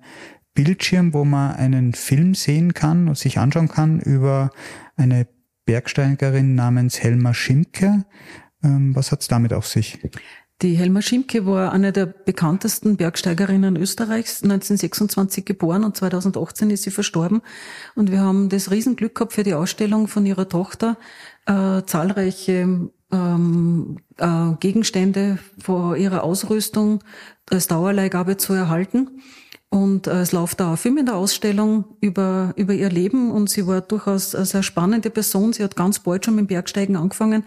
[0.53, 4.51] Bildschirm, wo man einen Film sehen kann und sich anschauen kann über
[4.95, 5.25] eine
[5.65, 8.05] Bergsteigerin namens Helma Schimke.
[8.63, 9.97] Ähm, was hat's damit auf sich?
[10.61, 16.91] Die Helma Schimke war eine der bekanntesten Bergsteigerinnen Österreichs, 1926 geboren und 2018 ist sie
[16.91, 17.41] verstorben.
[17.95, 20.97] Und wir haben das Riesenglück gehabt für die Ausstellung von ihrer Tochter,
[21.47, 27.03] äh, zahlreiche ähm, äh, Gegenstände vor ihrer Ausrüstung
[27.49, 29.21] als Dauerleihgabe zu erhalten.
[29.73, 33.49] Und äh, es läuft da ein Film in der Ausstellung über, über ihr Leben und
[33.49, 35.53] sie war durchaus eine sehr spannende Person.
[35.53, 37.45] Sie hat ganz bald schon mit dem Bergsteigen angefangen,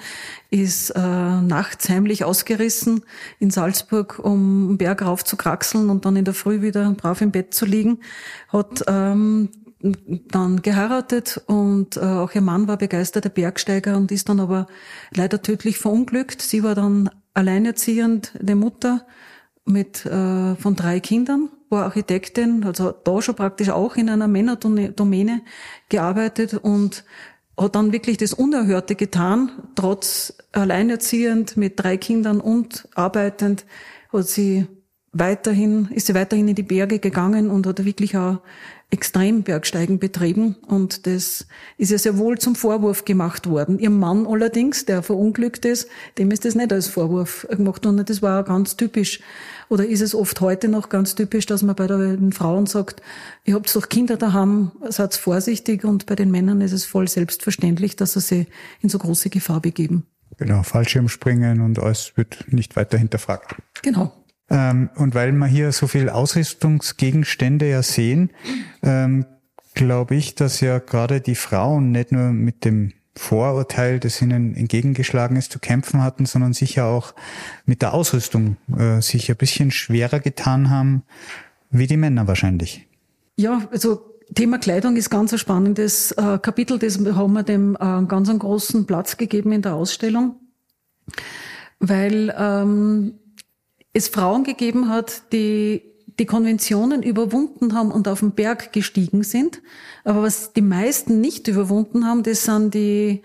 [0.49, 3.03] ist äh, nachts heimlich ausgerissen
[3.41, 7.21] in Salzburg, um den Berg rauf zu kraxeln und dann in der Früh wieder brav
[7.21, 7.99] im Bett zu liegen.
[8.49, 9.51] Hat ähm,
[9.83, 14.67] dann geheiratet und äh, auch ihr Mann war begeisterter Bergsteiger und ist dann aber
[15.15, 16.41] leider tödlich verunglückt.
[16.41, 19.05] Sie war dann alleinerziehend, eine Mutter
[19.65, 25.43] mit äh, von drei Kindern war Architektin, also da schon praktisch auch in einer Männerdomäne
[25.89, 27.05] gearbeitet und
[27.57, 33.65] hat dann wirklich das Unerhörte getan, trotz alleinerziehend mit drei Kindern und arbeitend,
[34.13, 34.67] hat sie
[35.13, 38.41] weiterhin, ist sie weiterhin in die Berge gegangen und hat wirklich auch
[38.91, 41.47] Extrembergsteigen betrieben und das
[41.79, 43.79] ist ja sehr wohl zum Vorwurf gemacht worden.
[43.79, 48.05] Ihr Mann allerdings, der verunglückt ist, dem ist das nicht als Vorwurf gemacht worden.
[48.05, 49.21] Das war ganz typisch.
[49.69, 53.03] Oder ist es oft heute noch ganz typisch, dass man bei den Frauen sagt,
[53.45, 57.97] ihr habt doch Kinder daheim, seid vorsichtig und bei den Männern ist es voll selbstverständlich,
[57.97, 58.47] dass sie sich
[58.81, 60.07] in so große Gefahr begeben.
[60.37, 63.55] Genau, Fallschirmspringen und alles wird nicht weiter hinterfragt.
[63.83, 64.13] Genau.
[64.51, 68.31] Ähm, und weil wir hier so viel Ausrüstungsgegenstände ja sehen,
[68.83, 69.27] ähm,
[69.75, 75.37] glaube ich, dass ja gerade die Frauen nicht nur mit dem Vorurteil, das ihnen entgegengeschlagen
[75.37, 77.15] ist, zu kämpfen hatten, sondern sicher auch
[77.65, 81.05] mit der Ausrüstung äh, sich ein bisschen schwerer getan haben,
[81.71, 82.89] wie die Männer wahrscheinlich.
[83.37, 88.05] Ja, also Thema Kleidung ist ganz ein spannendes äh, Kapitel, das haben wir dem äh,
[88.07, 90.37] ganz einen großen Platz gegeben in der Ausstellung,
[91.79, 93.15] weil ähm,
[93.93, 99.63] es Frauen gegeben hat, die die Konventionen überwunden haben und auf den Berg gestiegen sind.
[100.05, 103.23] Aber was die meisten nicht überwunden haben, das sind die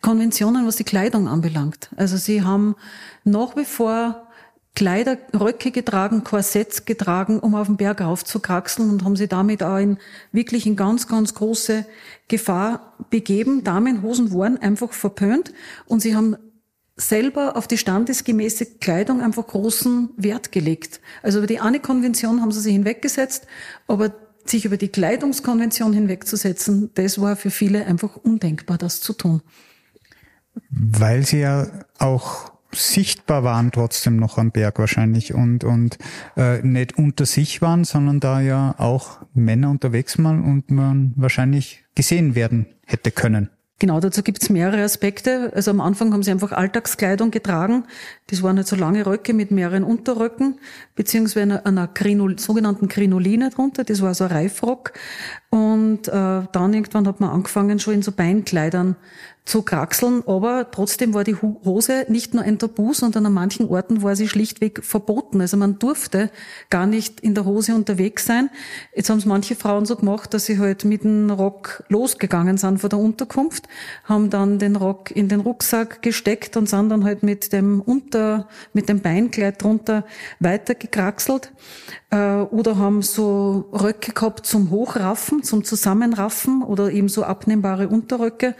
[0.00, 1.90] Konventionen, was die Kleidung anbelangt.
[1.96, 2.76] Also sie haben
[3.24, 4.28] nach wie vor
[4.78, 9.78] Kleider, Röcke getragen, Korsetts getragen, um auf den Berg raufzukraxeln und haben sie damit auch
[9.78, 9.98] in
[10.30, 11.84] wirklich in ganz, ganz große
[12.28, 13.64] Gefahr begeben.
[13.64, 15.52] Damenhosen waren einfach verpönt
[15.86, 16.36] und sie haben
[16.98, 21.00] selber auf die standesgemäße Kleidung einfach großen Wert gelegt.
[21.22, 23.46] Also über die eine Konvention haben sie sich hinweggesetzt,
[23.86, 24.12] aber
[24.44, 29.42] sich über die Kleidungskonvention hinwegzusetzen, das war für viele einfach undenkbar, das zu tun.
[30.70, 35.98] Weil sie ja auch sichtbar waren trotzdem noch am Berg wahrscheinlich und und
[36.36, 41.84] äh, nicht unter sich waren, sondern da ja auch Männer unterwegs waren und man wahrscheinlich
[41.94, 43.50] gesehen werden hätte können.
[43.80, 45.52] Genau, dazu gibt's mehrere Aspekte.
[45.54, 47.84] Also am Anfang haben sie einfach Alltagskleidung getragen.
[48.26, 50.58] Das waren halt so lange Röcke mit mehreren Unterröcken,
[50.96, 53.84] beziehungsweise einer, Krinol, sogenannten Krinoline drunter.
[53.84, 54.94] Das war so ein Reifrock.
[55.50, 58.96] Und äh, dann irgendwann hat man angefangen, schon in so Beinkleidern
[59.48, 64.02] zu kraxeln, aber trotzdem war die Hose nicht nur ein Tabu, sondern an manchen Orten
[64.02, 65.40] war sie schlichtweg verboten.
[65.40, 66.30] Also man durfte
[66.68, 68.50] gar nicht in der Hose unterwegs sein.
[68.94, 72.78] Jetzt haben es manche Frauen so gemacht, dass sie halt mit dem Rock losgegangen sind
[72.78, 73.68] vor der Unterkunft,
[74.04, 78.48] haben dann den Rock in den Rucksack gesteckt und sind dann halt mit dem Unter,
[78.74, 80.04] mit dem Beinkleid drunter
[80.40, 81.52] weitergekraxelt.
[82.10, 88.54] Äh, oder haben so Röcke gehabt zum Hochraffen, zum Zusammenraffen oder eben so abnehmbare Unterröcke.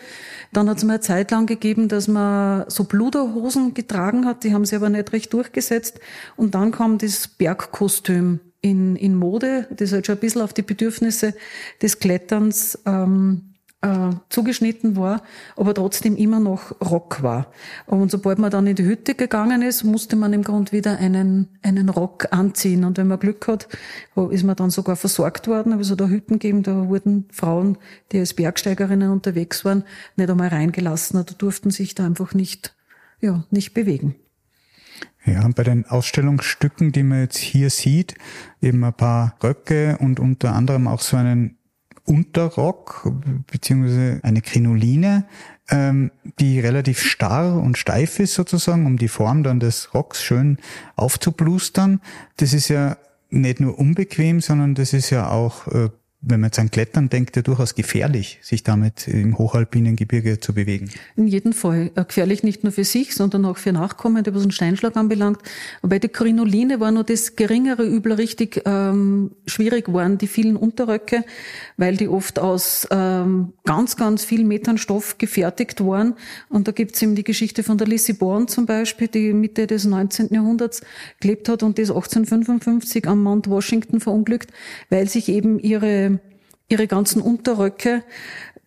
[0.52, 4.52] Dann hat es mal eine Zeit lang gegeben, dass man so Bluderhosen getragen hat, die
[4.52, 5.98] haben sie aber nicht recht durchgesetzt.
[6.36, 10.62] Und dann kam das Bergkostüm in, in Mode, das halt schon ein bisschen auf die
[10.62, 11.34] Bedürfnisse
[11.80, 15.22] des Kletterns ähm, äh, zugeschnitten war,
[15.56, 17.46] aber trotzdem immer noch Rock war.
[17.86, 21.48] Und sobald man dann in die Hütte gegangen ist, musste man im Grunde wieder einen,
[21.62, 22.84] einen Rock anziehen.
[22.84, 23.68] Und wenn man Glück hat,
[24.30, 25.72] ist man dann sogar versorgt worden.
[25.72, 27.78] Aber so da Hütten gegeben, da wurden Frauen,
[28.10, 29.84] die als Bergsteigerinnen unterwegs waren,
[30.16, 32.74] nicht einmal reingelassen oder durften sich da einfach nicht,
[33.20, 34.16] ja, nicht bewegen.
[35.24, 38.14] Ja, bei den Ausstellungsstücken, die man jetzt hier sieht,
[38.62, 41.57] eben ein paar Röcke und unter anderem auch so einen
[42.08, 43.12] Unterrock
[43.50, 45.26] beziehungsweise eine Krinoline,
[45.70, 50.58] ähm, die relativ starr und steif ist sozusagen, um die Form dann des Rocks schön
[50.96, 52.00] aufzublustern.
[52.38, 52.96] Das ist ja
[53.30, 55.90] nicht nur unbequem, sondern das ist ja auch äh,
[56.20, 60.52] wenn man jetzt an Klettern denkt, ja durchaus gefährlich, sich damit im hochalpinen Gebirge zu
[60.52, 60.90] bewegen.
[61.14, 61.92] In jedem Fall.
[61.94, 65.38] Äh, gefährlich nicht nur für sich, sondern auch für Nachkommende, was einen Steinschlag anbelangt.
[65.82, 71.24] bei der Krinoline war nur das geringere Übel richtig ähm, schwierig waren, die vielen Unterröcke,
[71.76, 76.14] weil die oft aus ähm, ganz, ganz vielen Metern Stoff gefertigt waren.
[76.48, 79.84] Und da gibt's eben die Geschichte von der Lissy Bourne zum Beispiel, die Mitte des
[79.84, 80.34] 19.
[80.34, 80.80] Jahrhunderts
[81.20, 84.50] gelebt hat und ist 1855 am Mount Washington verunglückt,
[84.90, 86.07] weil sich eben ihre
[86.68, 88.02] ihre ganzen Unterröcke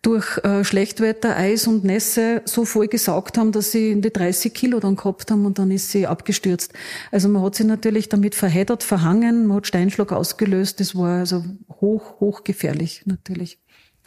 [0.02, 4.52] durch äh, Schlechtwetter, Eis und Nässe so voll gesaugt haben, dass sie in die 30
[4.52, 6.72] Kilo dann gehabt haben und dann ist sie abgestürzt.
[7.12, 10.80] Also man hat sie natürlich damit verheddert, verhangen, man hat Steinschlag ausgelöst.
[10.80, 11.44] Das war also
[11.80, 13.61] hoch, hoch gefährlich natürlich.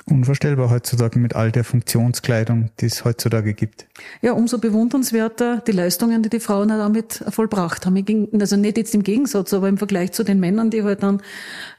[0.08, 3.88] Unvorstellbar heutzutage mit all der Funktionskleidung, die es heutzutage gibt.
[4.22, 8.30] Ja, umso bewundernswerter die Leistungen, die die Frauen damit vollbracht haben.
[8.40, 11.24] Also nicht jetzt im Gegensatz, aber im Vergleich zu den Männern, die halt dann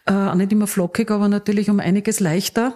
[0.06, 2.74] äh, auch nicht immer flockig, aber natürlich um einiges leichter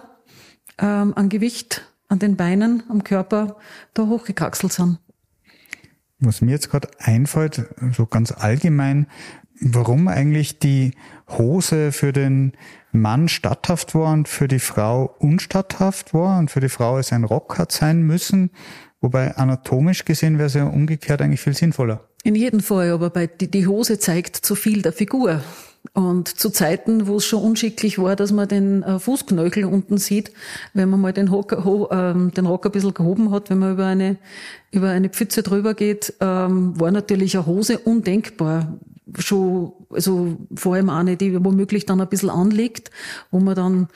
[0.77, 3.57] ähm, an Gewicht, an den Beinen, am Körper
[3.93, 4.99] da hochgekraxelt sind.
[6.19, 9.07] Was mir jetzt gerade einfällt, so ganz allgemein,
[9.59, 10.93] warum eigentlich die
[11.27, 12.53] Hose für den
[12.91, 17.23] Mann statthaft war und für die Frau unstatthaft war und für die Frau es ein
[17.23, 18.51] Rock hat sein müssen,
[18.99, 22.07] wobei anatomisch gesehen wäre es ja umgekehrt eigentlich viel sinnvoller.
[22.23, 25.41] In jedem Fall, aber bei, die, die Hose zeigt zu viel der Figur.
[25.93, 30.31] Und zu Zeiten, wo es schon unschicklich war, dass man den äh, Fußknöchel unten sieht,
[30.75, 33.73] wenn man mal den, Hock, ho, ähm, den Rock ein bisschen gehoben hat, wenn man
[33.73, 34.17] über eine,
[34.71, 38.77] über eine Pfütze drüber geht, ähm, war natürlich eine Hose undenkbar.
[39.17, 42.91] Schon, also vor allem eine, die womöglich dann ein bisschen anliegt,
[43.31, 43.87] wo man dann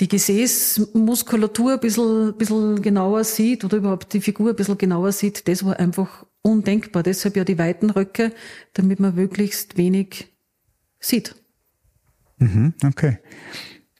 [0.00, 5.12] die Gesäßmuskulatur ein bisschen, ein bisschen genauer sieht oder überhaupt die Figur ein bisschen genauer
[5.12, 7.02] sieht, das war einfach undenkbar.
[7.02, 8.32] Deshalb ja die weiten Röcke,
[8.72, 10.28] damit man möglichst wenig
[10.98, 11.34] sieht.
[12.38, 13.18] Mhm, okay.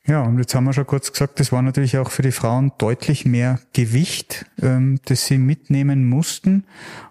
[0.07, 2.73] Ja, und jetzt haben wir schon kurz gesagt, das war natürlich auch für die Frauen
[2.79, 6.65] deutlich mehr Gewicht, ähm, das sie mitnehmen mussten.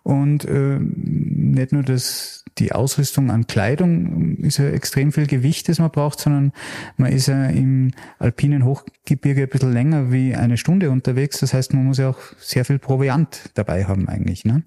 [0.04, 0.94] Und ähm,
[1.54, 6.20] nicht nur das, die Ausrüstung an Kleidung ist ja extrem viel Gewicht, das man braucht,
[6.20, 6.52] sondern
[6.98, 11.40] man ist ja im alpinen Hochgebirge ein bisschen länger wie eine Stunde unterwegs.
[11.40, 14.46] Das heißt, man muss ja auch sehr viel Proviant dabei haben eigentlich.
[14.46, 14.64] Ne?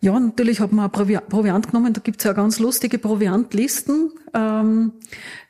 [0.00, 1.92] Ja, natürlich hat man auch Proviant genommen.
[1.92, 4.92] Da gibt's ja ganz lustige Proviantlisten, ähm,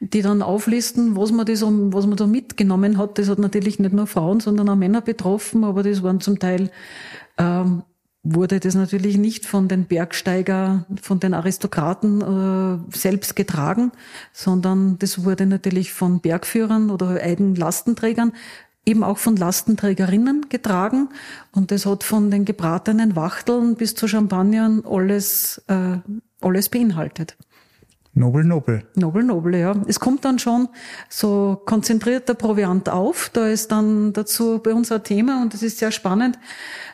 [0.00, 3.18] die dann auflisten, was man, das, was man da mitgenommen hat.
[3.18, 6.70] Das hat natürlich nicht nur Frauen, sondern auch Männer betroffen, aber das waren zum Teil,
[7.36, 7.82] ähm,
[8.22, 12.20] wurde das natürlich nicht von den Bergsteiger, von den Aristokraten
[12.90, 13.92] äh, selbst getragen,
[14.33, 18.33] sondern das wurde natürlich von Bergführern oder Eigenlastenträgern
[18.85, 21.11] eben auch von Lastenträgerinnen getragen.
[21.52, 25.98] Und das hat von den gebratenen Wachteln bis zu Champagnern alles, äh,
[26.40, 27.37] alles beinhaltet.
[28.18, 28.83] Nobel, nobel.
[28.96, 29.76] Nobel, nobel, ja.
[29.87, 30.68] Es kommt dann schon
[31.09, 33.31] so konzentrierter Proviant auf.
[33.33, 36.37] Da ist dann dazu bei uns ein Thema und das ist sehr spannend.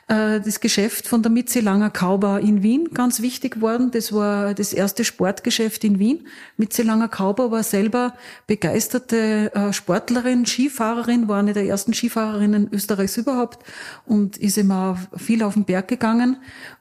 [0.07, 3.91] Äh, das Geschäft von der Mitzi Langer Kauber in Wien ganz wichtig worden.
[3.91, 6.27] Das war das erste Sportgeschäft in Wien.
[6.59, 8.13] Mitzi Langer Kauber war selber
[8.47, 13.65] begeisterte äh, Sportlerin, Skifahrerin, war eine der ersten Skifahrerinnen Österreichs überhaupt
[14.05, 16.37] und ist immer viel auf den Berg gegangen.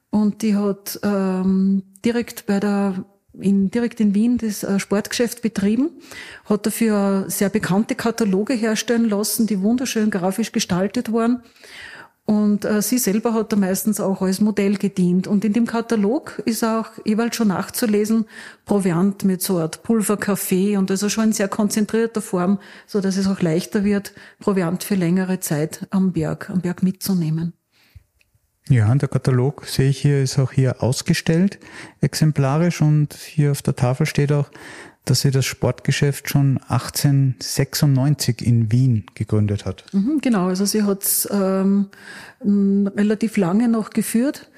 [0.09, 3.05] Und die hat ähm, direkt bei der
[3.39, 5.91] in, direkt in Wien das äh, Sportgeschäft betrieben,
[6.45, 11.43] hat dafür sehr bekannte Kataloge herstellen lassen, die wunderschön grafisch gestaltet waren
[12.25, 15.27] und äh, sie selber hat da meistens auch als Modell gedient.
[15.27, 18.25] Und in dem Katalog ist auch jeweils schon nachzulesen,
[18.65, 23.27] Proviant mit so Art Pulverkaffee und also schon in sehr konzentrierter Form, so dass es
[23.27, 27.53] auch leichter wird, Proviant für längere Zeit am Berg, am Berg mitzunehmen.
[28.69, 31.59] Ja, der Katalog sehe ich hier, ist auch hier ausgestellt,
[32.01, 32.81] exemplarisch.
[32.81, 34.49] Und hier auf der Tafel steht auch,
[35.05, 39.83] dass sie das Sportgeschäft schon 1896 in Wien gegründet hat.
[39.91, 41.89] Mhm, genau, also sie hat es ähm,
[42.41, 44.49] relativ lange noch geführt.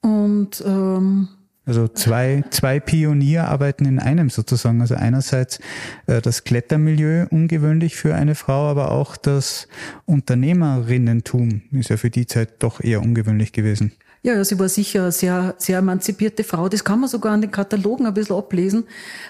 [0.00, 1.28] Und ähm,
[1.64, 4.80] Also zwei, zwei Pionierarbeiten in einem sozusagen.
[4.80, 5.60] Also einerseits
[6.06, 9.68] äh, das Klettermilieu ungewöhnlich für eine Frau, aber auch das
[10.04, 13.92] Unternehmerinnentum ist ja für die Zeit doch eher ungewöhnlich gewesen.
[14.24, 16.68] Ja, ja, sie war sicher eine sehr, sehr emanzipierte Frau.
[16.68, 18.84] Das kann man sogar an den Katalogen ein bisschen ablesen,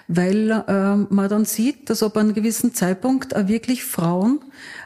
[0.07, 4.41] weil äh, man dann sieht, dass ab einem gewissen Zeitpunkt auch wirklich Frauen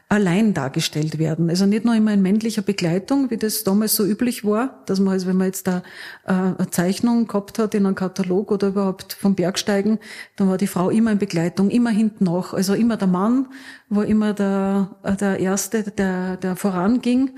[0.09, 1.51] allein dargestellt werden.
[1.51, 5.15] Also nicht nur immer in männlicher Begleitung, wie das damals so üblich war, dass man,
[5.15, 5.83] also wenn man jetzt da
[6.25, 9.99] äh, eine Zeichnung gehabt hat in einem Katalog oder überhaupt vom Bergsteigen,
[10.37, 12.55] dann war die Frau immer in Begleitung, immer hinten nach.
[12.55, 13.49] Also immer der Mann
[13.89, 17.31] war immer der, der Erste, der, der voranging.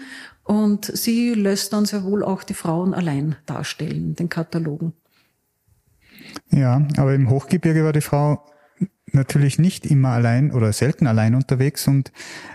[0.45, 4.93] Und sie lässt dann sehr wohl auch die Frauen allein darstellen, den Katalogen.
[6.51, 8.45] Ja, aber im Hochgebirge war die Frau
[9.15, 12.13] natürlich nicht immer allein oder selten allein unterwegs und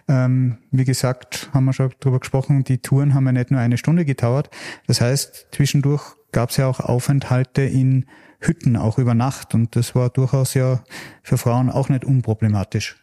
[0.07, 3.77] ähm, wie gesagt, haben wir schon drüber gesprochen, die Touren haben ja nicht nur eine
[3.77, 4.49] Stunde gedauert.
[4.87, 8.05] Das heißt, zwischendurch gab es ja auch Aufenthalte in
[8.39, 10.83] Hütten, auch über Nacht und das war durchaus ja
[11.21, 12.97] für Frauen auch nicht unproblematisch.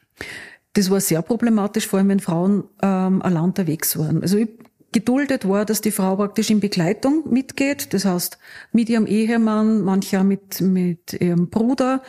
[0.75, 4.23] Das war sehr problematisch, vor allem wenn Frauen ähm, allein unterwegs waren.
[4.23, 4.49] Also ich
[4.93, 7.95] geduldet war, dass die Frau praktisch in Begleitung mitgeht.
[7.95, 8.38] Das heißt,
[8.72, 12.03] mit ihrem Ehemann, mancher mit, mit ihrem Bruder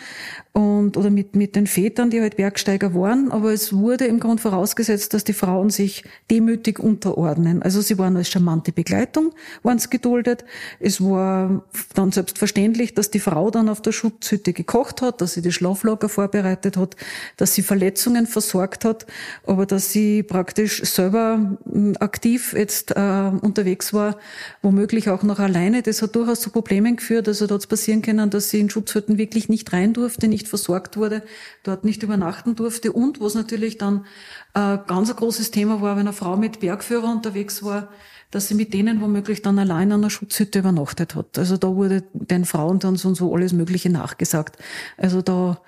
[0.53, 3.31] und, oder mit, mit den Vätern, die halt Bergsteiger waren.
[3.31, 7.61] Aber es wurde im Grunde vorausgesetzt, dass die Frauen sich demütig unterordnen.
[7.61, 10.43] Also sie waren als charmante Begleitung, waren es geduldet.
[10.79, 11.63] Es war
[11.93, 16.09] dann selbstverständlich, dass die Frau dann auf der Schutzhütte gekocht hat, dass sie die Schlaflager
[16.09, 16.95] vorbereitet hat,
[17.37, 19.05] dass sie Verletzungen versorgt hat,
[19.45, 21.57] aber dass sie praktisch selber
[21.99, 24.17] aktiv jetzt äh, unterwegs war,
[24.61, 25.81] womöglich auch noch alleine.
[25.81, 27.27] Das hat durchaus zu Problemen geführt.
[27.27, 31.23] Also es passieren können, dass sie in Schutzhütten wirklich nicht rein durfte, nicht versorgt wurde,
[31.63, 32.91] dort nicht übernachten durfte.
[32.91, 34.05] Und was natürlich dann
[34.53, 37.89] äh, ganz ein großes Thema war, wenn eine Frau mit Bergführer unterwegs war,
[38.31, 41.37] dass sie mit denen womöglich dann allein an einer Schutzhütte übernachtet hat.
[41.37, 44.57] Also da wurde den Frauen dann so und so alles Mögliche nachgesagt.
[44.97, 45.59] Also da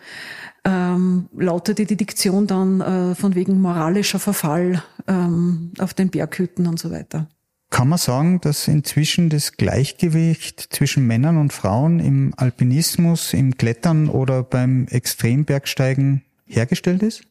[0.64, 6.80] ähm, lautete die Diktion dann äh, von wegen moralischer Verfall ähm, auf den Berghütten und
[6.80, 7.28] so weiter.
[7.70, 14.10] Kann man sagen, dass inzwischen das Gleichgewicht zwischen Männern und Frauen im Alpinismus, im Klettern
[14.10, 17.24] oder beim Extrembergsteigen hergestellt ist?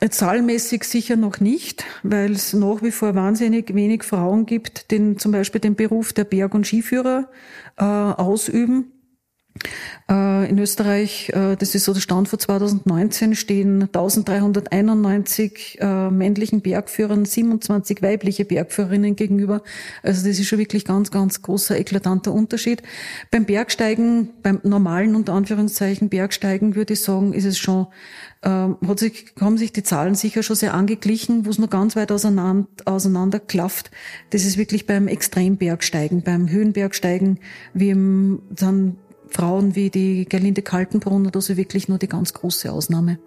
[0.00, 5.16] Äh, zahlmäßig sicher noch nicht, weil es nach wie vor wahnsinnig wenig Frauen gibt, die
[5.16, 7.28] zum Beispiel den Beruf der Berg- und Skiführer
[7.76, 8.92] äh, ausüben.
[10.10, 16.60] Äh, in Österreich, äh, das ist so der Stand für 2019, stehen 1391 äh, männlichen
[16.60, 19.62] Bergführern, 27 weibliche Bergführerinnen gegenüber.
[20.02, 22.82] Also das ist schon wirklich ganz, ganz großer, eklatanter Unterschied.
[23.30, 27.86] Beim Bergsteigen, beim normalen, unter Anführungszeichen, Bergsteigen, würde ich sagen, ist es schon,
[28.44, 32.10] hat sich, haben sich die Zahlen sicher schon sehr angeglichen, wo es noch ganz weit
[32.10, 33.92] auseinander, auseinander klafft.
[34.30, 37.38] Das ist wirklich beim Extrembergsteigen, beim Höhenbergsteigen,
[37.72, 38.96] wie im, dann
[39.32, 43.18] Frauen wie die Gerlinde Kaltenbrunn oder so wirklich nur die ganz große Ausnahme.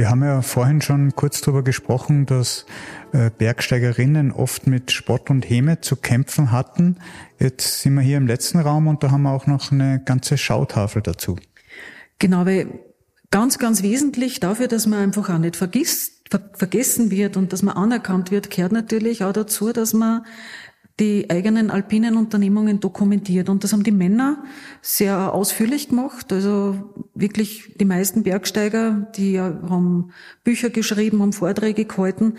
[0.00, 2.64] Wir haben ja vorhin schon kurz darüber gesprochen, dass
[3.12, 6.96] äh, Bergsteigerinnen oft mit Spott und Häme zu kämpfen hatten.
[7.38, 10.38] Jetzt sind wir hier im letzten Raum und da haben wir auch noch eine ganze
[10.38, 11.36] Schautafel dazu.
[12.18, 12.80] Genau, weil
[13.30, 16.19] ganz, ganz wesentlich dafür, dass man einfach auch nicht vergisst,
[16.54, 20.24] vergessen wird und dass man anerkannt wird, gehört natürlich auch dazu, dass man
[21.00, 23.48] die eigenen alpinen Unternehmungen dokumentiert.
[23.48, 24.44] Und das haben die Männer
[24.82, 26.30] sehr ausführlich gemacht.
[26.30, 30.12] Also wirklich die meisten Bergsteiger, die haben
[30.44, 32.34] Bücher geschrieben, haben Vorträge gehalten.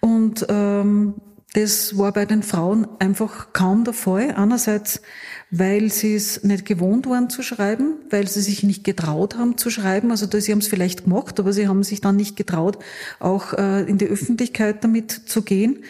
[0.00, 1.14] Und ähm,
[1.52, 4.32] das war bei den Frauen einfach kaum der Fall.
[4.32, 5.02] Einerseits
[5.50, 9.70] weil sie es nicht gewohnt waren zu schreiben, weil sie sich nicht getraut haben zu
[9.70, 10.10] schreiben.
[10.10, 12.78] Also sie haben es vielleicht gemacht, aber sie haben sich dann nicht getraut,
[13.20, 15.84] auch äh, in die Öffentlichkeit damit zu gehen.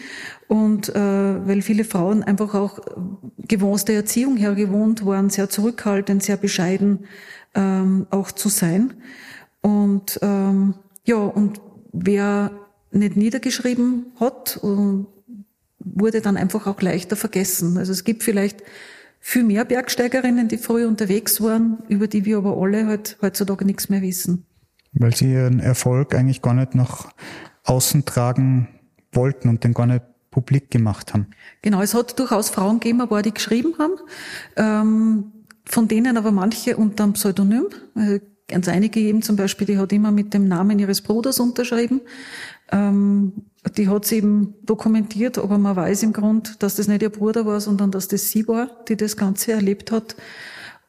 [0.47, 0.93] Und äh,
[1.47, 2.79] weil viele Frauen einfach auch
[3.37, 7.05] gewohnt, der Erziehung her gewohnt waren, sehr zurückhaltend, sehr bescheiden
[7.55, 8.93] ähm, auch zu sein.
[9.61, 11.59] Und ähm, ja, und
[11.91, 12.51] wer
[12.91, 14.67] nicht niedergeschrieben hat, äh,
[15.79, 17.77] wurde dann einfach auch leichter vergessen.
[17.77, 18.61] Also es gibt vielleicht
[19.27, 23.89] viel mehr Bergsteigerinnen, die früher unterwegs waren, über die wir aber alle halt heutzutage nichts
[23.89, 24.45] mehr wissen.
[24.93, 27.11] Weil sie ihren Erfolg eigentlich gar nicht nach
[27.65, 28.69] außen tragen
[29.11, 31.27] wollten und den gar nicht publik gemacht haben.
[31.61, 33.95] Genau, es hat durchaus Frauen gegeben, aber die geschrieben haben,
[34.55, 35.33] ähm,
[35.65, 37.65] von denen aber manche unter einem Pseudonym.
[37.95, 41.99] Also ganz einige eben zum Beispiel, die hat immer mit dem Namen ihres Bruders unterschrieben.
[42.71, 43.33] Ähm,
[43.75, 47.45] die hat sie eben dokumentiert, aber man weiß im Grund, dass das nicht ihr Bruder
[47.45, 50.15] war, sondern dass das sie war, die das Ganze erlebt hat.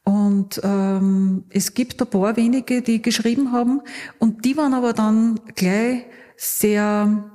[0.03, 3.81] Und ähm, es gibt ein paar wenige, die geschrieben haben
[4.17, 6.05] und die waren aber dann gleich
[6.35, 7.29] sehr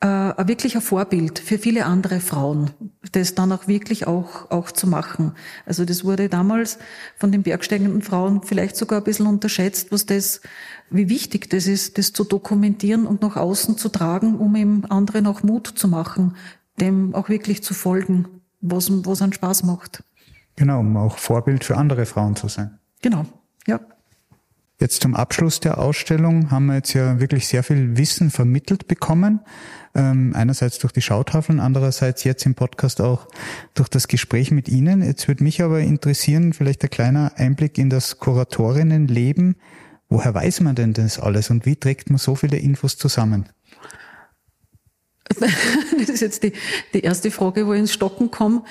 [0.00, 0.06] äh,
[0.48, 2.70] wirklich ein Vorbild für viele andere Frauen,
[3.12, 5.32] das dann auch wirklich auch, auch zu machen.
[5.64, 6.78] Also das wurde damals
[7.16, 10.40] von den bergsteigenden Frauen vielleicht sogar ein bisschen unterschätzt, was das,
[10.90, 15.26] wie wichtig das ist, das zu dokumentieren und nach außen zu tragen, um eben anderen
[15.26, 16.36] auch Mut zu machen,
[16.80, 18.26] dem auch wirklich zu folgen,
[18.60, 20.04] was, was einen Spaß macht.
[20.56, 22.78] Genau, um auch Vorbild für andere Frauen zu sein.
[23.02, 23.26] Genau,
[23.66, 23.80] ja.
[24.78, 29.40] Jetzt zum Abschluss der Ausstellung haben wir jetzt ja wirklich sehr viel Wissen vermittelt bekommen.
[29.94, 33.26] Ähm, einerseits durch die Schautafeln, andererseits jetzt im Podcast auch
[33.72, 35.02] durch das Gespräch mit Ihnen.
[35.02, 39.56] Jetzt würde mich aber interessieren, vielleicht ein kleiner Einblick in das Kuratorinnenleben.
[40.08, 43.48] Woher weiß man denn das alles und wie trägt man so viele Infos zusammen?
[45.98, 46.52] Das ist jetzt die,
[46.94, 48.62] die erste Frage, wo ich ins Stocken komme,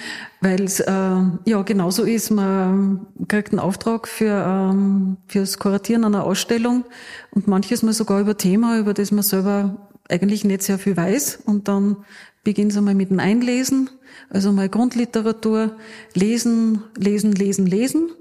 [0.41, 2.31] weil es äh, ja genauso ist.
[2.31, 6.85] Man kriegt einen Auftrag für ähm, fürs Kuratieren einer Ausstellung
[7.31, 11.39] und manches mal sogar über Thema, über das man selber eigentlich nicht sehr viel weiß.
[11.45, 11.97] Und dann
[12.43, 13.89] beginnt es einmal mit dem Einlesen,
[14.29, 15.75] also mal Grundliteratur,
[16.13, 18.11] lesen, lesen, lesen, lesen,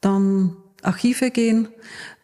[0.00, 1.68] dann Archive gehen,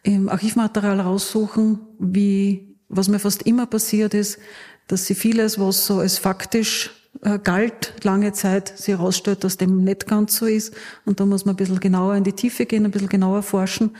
[0.03, 4.39] im Archivmaterial raussuchen, wie was mir fast immer passiert ist,
[4.87, 6.89] dass sie vieles, was so als faktisch
[7.21, 10.75] äh, galt, lange Zeit, sie herausstellt, dass dem nicht ganz so ist.
[11.05, 13.95] Und da muss man ein bisschen genauer in die Tiefe gehen, ein bisschen genauer forschen.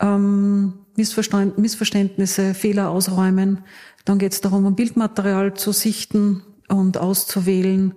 [0.00, 3.64] Ähm, Missverstand Missverständnisse, Fehler ausräumen.
[4.04, 7.94] Dann geht es darum, um Bildmaterial zu sichten und auszuwählen.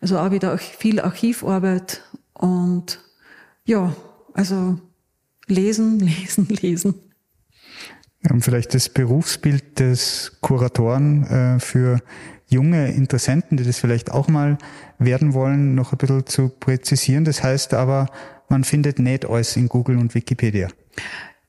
[0.00, 2.02] Also auch wieder viel Archivarbeit
[2.34, 2.98] und
[3.64, 3.94] ja,
[4.34, 4.78] also
[5.56, 6.94] lesen, lesen, lesen.
[8.38, 12.00] Vielleicht das Berufsbild des Kuratoren äh, für
[12.48, 14.58] junge Interessenten, die das vielleicht auch mal
[14.98, 17.24] werden wollen, noch ein bisschen zu präzisieren.
[17.24, 18.06] Das heißt aber,
[18.48, 20.68] man findet nicht alles in Google und Wikipedia.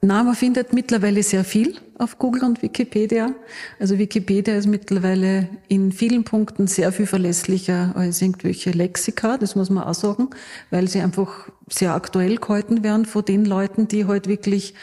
[0.06, 3.34] Na, man findet mittlerweile sehr viel auf Google und Wikipedia.
[3.80, 9.70] Also Wikipedia ist mittlerweile in vielen Punkten sehr viel verlässlicher als irgendwelche Lexika, das muss
[9.70, 10.32] man auch sagen,
[10.72, 14.74] weil sie einfach sehr aktuell gehalten werden von den Leuten, die halt wirklich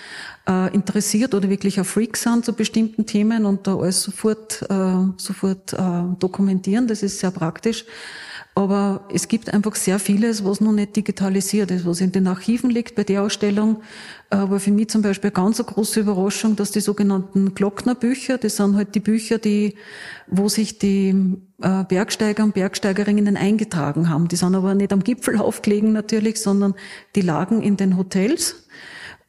[0.49, 4.95] äh, interessiert oder wirklich ein Freak sind zu bestimmten Themen und da alles sofort, äh,
[5.19, 6.87] sofort äh, dokumentieren.
[6.87, 7.85] Das ist sehr praktisch.
[8.55, 12.69] Aber es gibt einfach sehr vieles, was noch nicht digitalisiert ist, was in den Archiven
[12.69, 13.83] liegt bei der Ausstellung.
[14.29, 18.77] Aber für mich zum Beispiel ganz eine große Überraschung, dass die sogenannten Glocknerbücher, das sind
[18.77, 19.77] halt die Bücher, die,
[20.27, 24.29] wo sich die äh, Bergsteiger und Bergsteigerinnen eingetragen haben.
[24.29, 26.75] Die sind aber nicht am Gipfel aufgelegen natürlich, sondern
[27.15, 28.67] die lagen in den Hotels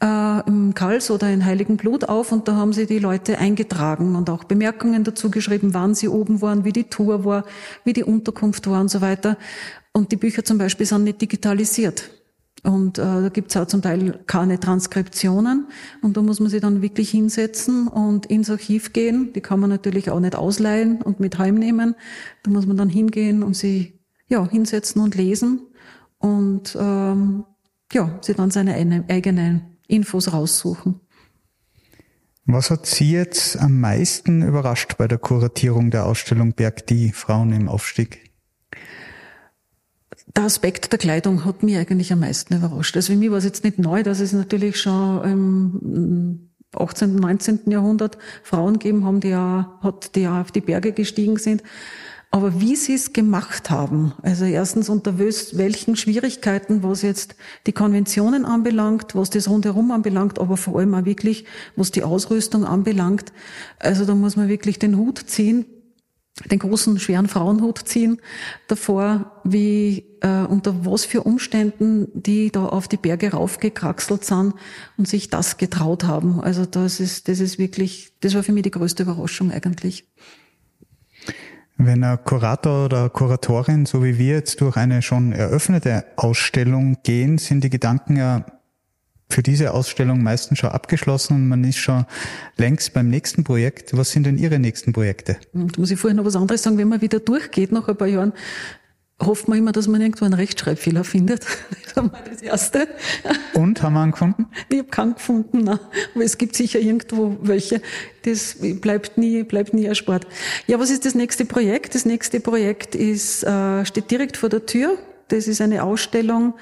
[0.01, 4.15] äh, im Kals oder in Heiligen Blut auf und da haben sie die Leute eingetragen
[4.15, 7.45] und auch Bemerkungen dazu geschrieben, wann sie oben waren, wie die Tour war,
[7.83, 9.37] wie die Unterkunft war und so weiter.
[9.93, 12.09] Und die Bücher zum Beispiel sind nicht digitalisiert.
[12.63, 15.67] Und äh, da gibt's auch zum Teil keine Transkriptionen.
[16.01, 19.33] Und da muss man sich dann wirklich hinsetzen und ins Archiv gehen.
[19.33, 21.95] Die kann man natürlich auch nicht ausleihen und mit heimnehmen.
[22.43, 25.67] Da muss man dann hingehen und sie ja, hinsetzen und lesen
[26.19, 27.43] und ähm,
[27.91, 28.75] ja, sie dann seine
[29.09, 30.99] eigenen Infos raussuchen.
[32.45, 37.51] Was hat Sie jetzt am meisten überrascht bei der Kuratierung der Ausstellung Berg die Frauen
[37.53, 38.31] im Aufstieg?
[40.35, 42.95] Der Aspekt der Kleidung hat mich eigentlich am meisten überrascht.
[42.95, 47.59] Also für mich war es jetzt nicht neu, dass es natürlich schon im 18., 19.
[47.67, 51.63] Jahrhundert Frauen gegeben haben, die ja, hat, die ja auf die Berge gestiegen sind.
[52.33, 57.35] Aber wie sie es gemacht haben, also erstens unter welchen Schwierigkeiten, was jetzt
[57.67, 61.43] die Konventionen anbelangt, was das rundherum anbelangt, aber vor allem auch wirklich,
[61.75, 63.33] was die Ausrüstung anbelangt.
[63.79, 65.65] Also da muss man wirklich den Hut ziehen,
[66.49, 68.21] den großen, schweren Frauenhut ziehen
[68.69, 74.53] davor, wie, äh, unter was für Umständen die da auf die Berge raufgekraxelt sind
[74.97, 76.39] und sich das getraut haben.
[76.39, 80.05] Also das ist, das ist wirklich, das war für mich die größte Überraschung eigentlich.
[81.83, 87.39] Wenn ein Kurator oder Kuratorin, so wie wir jetzt durch eine schon eröffnete Ausstellung gehen,
[87.39, 88.45] sind die Gedanken ja
[89.31, 92.05] für diese Ausstellung meistens schon abgeschlossen und man ist schon
[92.57, 93.97] längst beim nächsten Projekt.
[93.97, 95.37] Was sind denn Ihre nächsten Projekte?
[95.53, 96.77] Da muss ich vorher noch was anderes sagen.
[96.77, 98.33] Wenn man wieder durchgeht nach ein paar Jahren,
[99.21, 101.45] hofft man immer, dass man irgendwo einen Rechtschreibfehler findet.
[101.91, 102.87] Das war mal das Erste.
[103.53, 104.47] Und, haben wir einen gefunden?
[104.69, 105.77] Ich habe keinen gefunden, nein.
[106.15, 107.81] aber es gibt sicher irgendwo welche.
[108.23, 110.25] Das bleibt nie, bleibt nie erspart.
[110.67, 111.93] Ja, was ist das nächste Projekt?
[111.93, 114.97] Das nächste Projekt ist, äh, steht direkt vor der Tür.
[115.27, 116.53] Das ist eine Ausstellung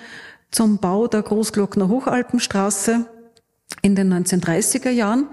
[0.49, 3.05] zum Bau der Großglockner Hochalpenstraße
[3.83, 5.27] in den 1930er Jahren.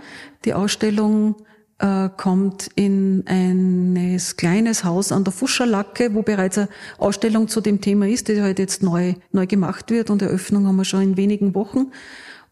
[0.44, 1.36] Die Ausstellung
[1.78, 6.68] äh, kommt in ein kleines Haus an der Fuscherlacke, wo bereits eine
[6.98, 10.76] Ausstellung zu dem Thema ist, die halt jetzt neu, neu gemacht wird und Eröffnung haben
[10.76, 11.92] wir schon in wenigen Wochen.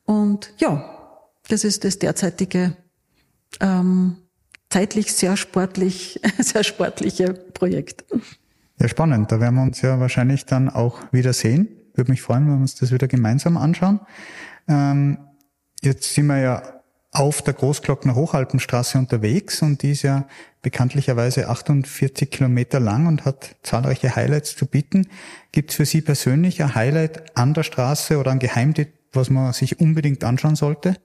[0.04, 0.84] Und ja,
[1.48, 2.76] das ist das derzeitige
[3.60, 4.16] ähm,
[4.68, 8.04] zeitlich sehr sportlich, sehr sportliche Projekt.
[8.78, 9.30] Ja, spannend.
[9.30, 11.68] Da werden wir uns ja wahrscheinlich dann auch wieder sehen.
[11.94, 14.00] Würde mich freuen, wenn wir uns das wieder gemeinsam anschauen.
[14.66, 15.18] Ähm,
[15.80, 16.73] jetzt sind wir ja
[17.14, 20.26] auf der Großglockner Hochalpenstraße unterwegs und die ist ja
[20.62, 25.06] bekanntlicherweise 48 Kilometer lang und hat zahlreiche Highlights zu bieten.
[25.52, 29.52] Gibt es für Sie persönlich ein Highlight an der Straße oder ein Geheimtipp, was man
[29.52, 30.96] sich unbedingt anschauen sollte?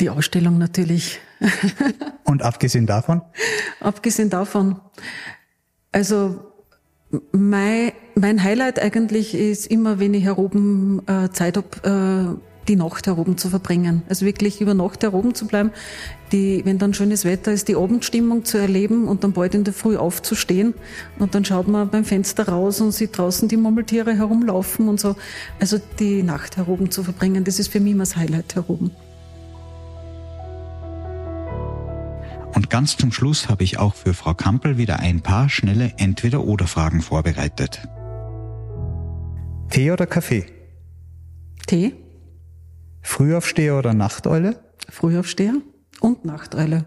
[0.00, 1.20] Die Ausstellung natürlich.
[2.24, 3.22] und abgesehen davon?
[3.78, 4.80] Abgesehen davon.
[5.92, 6.52] Also
[7.30, 12.76] mein, mein Highlight eigentlich ist immer, wenn ich hier oben äh, Zeit habe, äh, die
[12.76, 14.02] Nacht hier oben zu verbringen.
[14.08, 15.70] Also wirklich über Nacht hier oben zu bleiben,
[16.32, 19.72] die, wenn dann schönes Wetter ist, die Abendstimmung zu erleben und dann bald in der
[19.72, 20.74] Früh aufzustehen.
[21.18, 25.16] Und dann schaut man beim Fenster raus und sieht draußen die Murmeltiere herumlaufen und so.
[25.60, 28.68] Also die Nacht hier oben zu verbringen, das ist für mich immer das Highlight hier
[28.68, 28.90] oben.
[32.54, 37.02] Und ganz zum Schluss habe ich auch für Frau Kampel wieder ein paar schnelle Entweder-Oder-Fragen
[37.02, 37.86] vorbereitet.
[39.68, 40.46] Tee oder Kaffee?
[41.66, 41.92] Tee.
[43.06, 44.58] Frühaufsteher oder Nachteule?
[44.90, 45.54] Frühaufsteher
[46.00, 46.86] und Nachteule.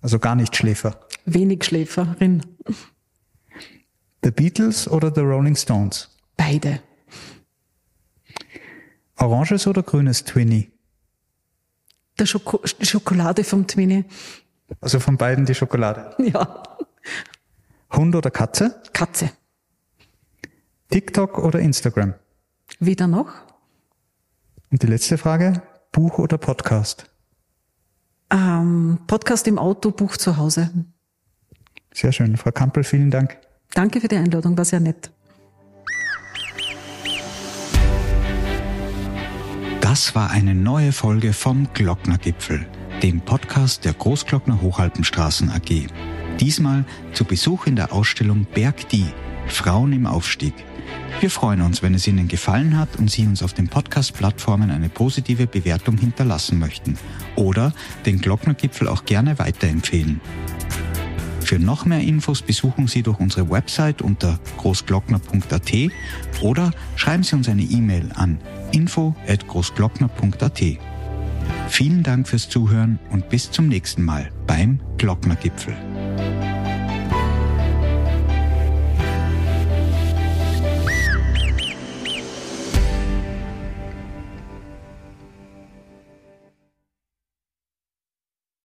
[0.00, 0.98] Also gar nicht Schläfer?
[1.26, 2.42] Wenig Schläferin.
[4.24, 6.08] The Beatles oder The Rolling Stones?
[6.36, 6.80] Beide.
[9.16, 10.72] Oranges oder grünes Twinny?
[12.18, 14.04] Der Schoko Schokolade vom Twinny.
[14.80, 16.16] Also von beiden die Schokolade?
[16.32, 16.62] Ja.
[17.92, 18.82] Hund oder Katze?
[18.94, 19.30] Katze.
[20.88, 22.14] TikTok oder Instagram?
[22.80, 23.51] Weder noch.
[24.72, 25.62] Und die letzte Frage,
[25.92, 27.04] Buch oder Podcast?
[28.30, 30.70] Ähm, Podcast im Auto, Buch zu Hause.
[31.92, 32.38] Sehr schön.
[32.38, 33.36] Frau Kampel, vielen Dank.
[33.74, 35.10] Danke für die Einladung, war sehr nett.
[39.82, 42.66] Das war eine neue Folge vom Glocknergipfel,
[43.02, 45.88] dem Podcast der Großglockner Hochalpenstraßen AG.
[46.40, 49.12] Diesmal zu Besuch in der Ausstellung Berg Die,
[49.46, 50.54] Frauen im Aufstieg–
[51.20, 54.88] wir freuen uns, wenn es Ihnen gefallen hat und Sie uns auf den Podcast-Plattformen eine
[54.88, 56.98] positive Bewertung hinterlassen möchten
[57.36, 57.72] oder
[58.06, 60.20] den Glocknergipfel auch gerne weiterempfehlen.
[61.40, 65.72] Für noch mehr Infos besuchen Sie durch unsere Website unter großglockner.at
[66.40, 68.40] oder schreiben Sie uns eine E-Mail an
[68.72, 70.62] info@großglockner.at.
[71.68, 75.76] Vielen Dank fürs Zuhören und bis zum nächsten Mal beim Glocknergipfel.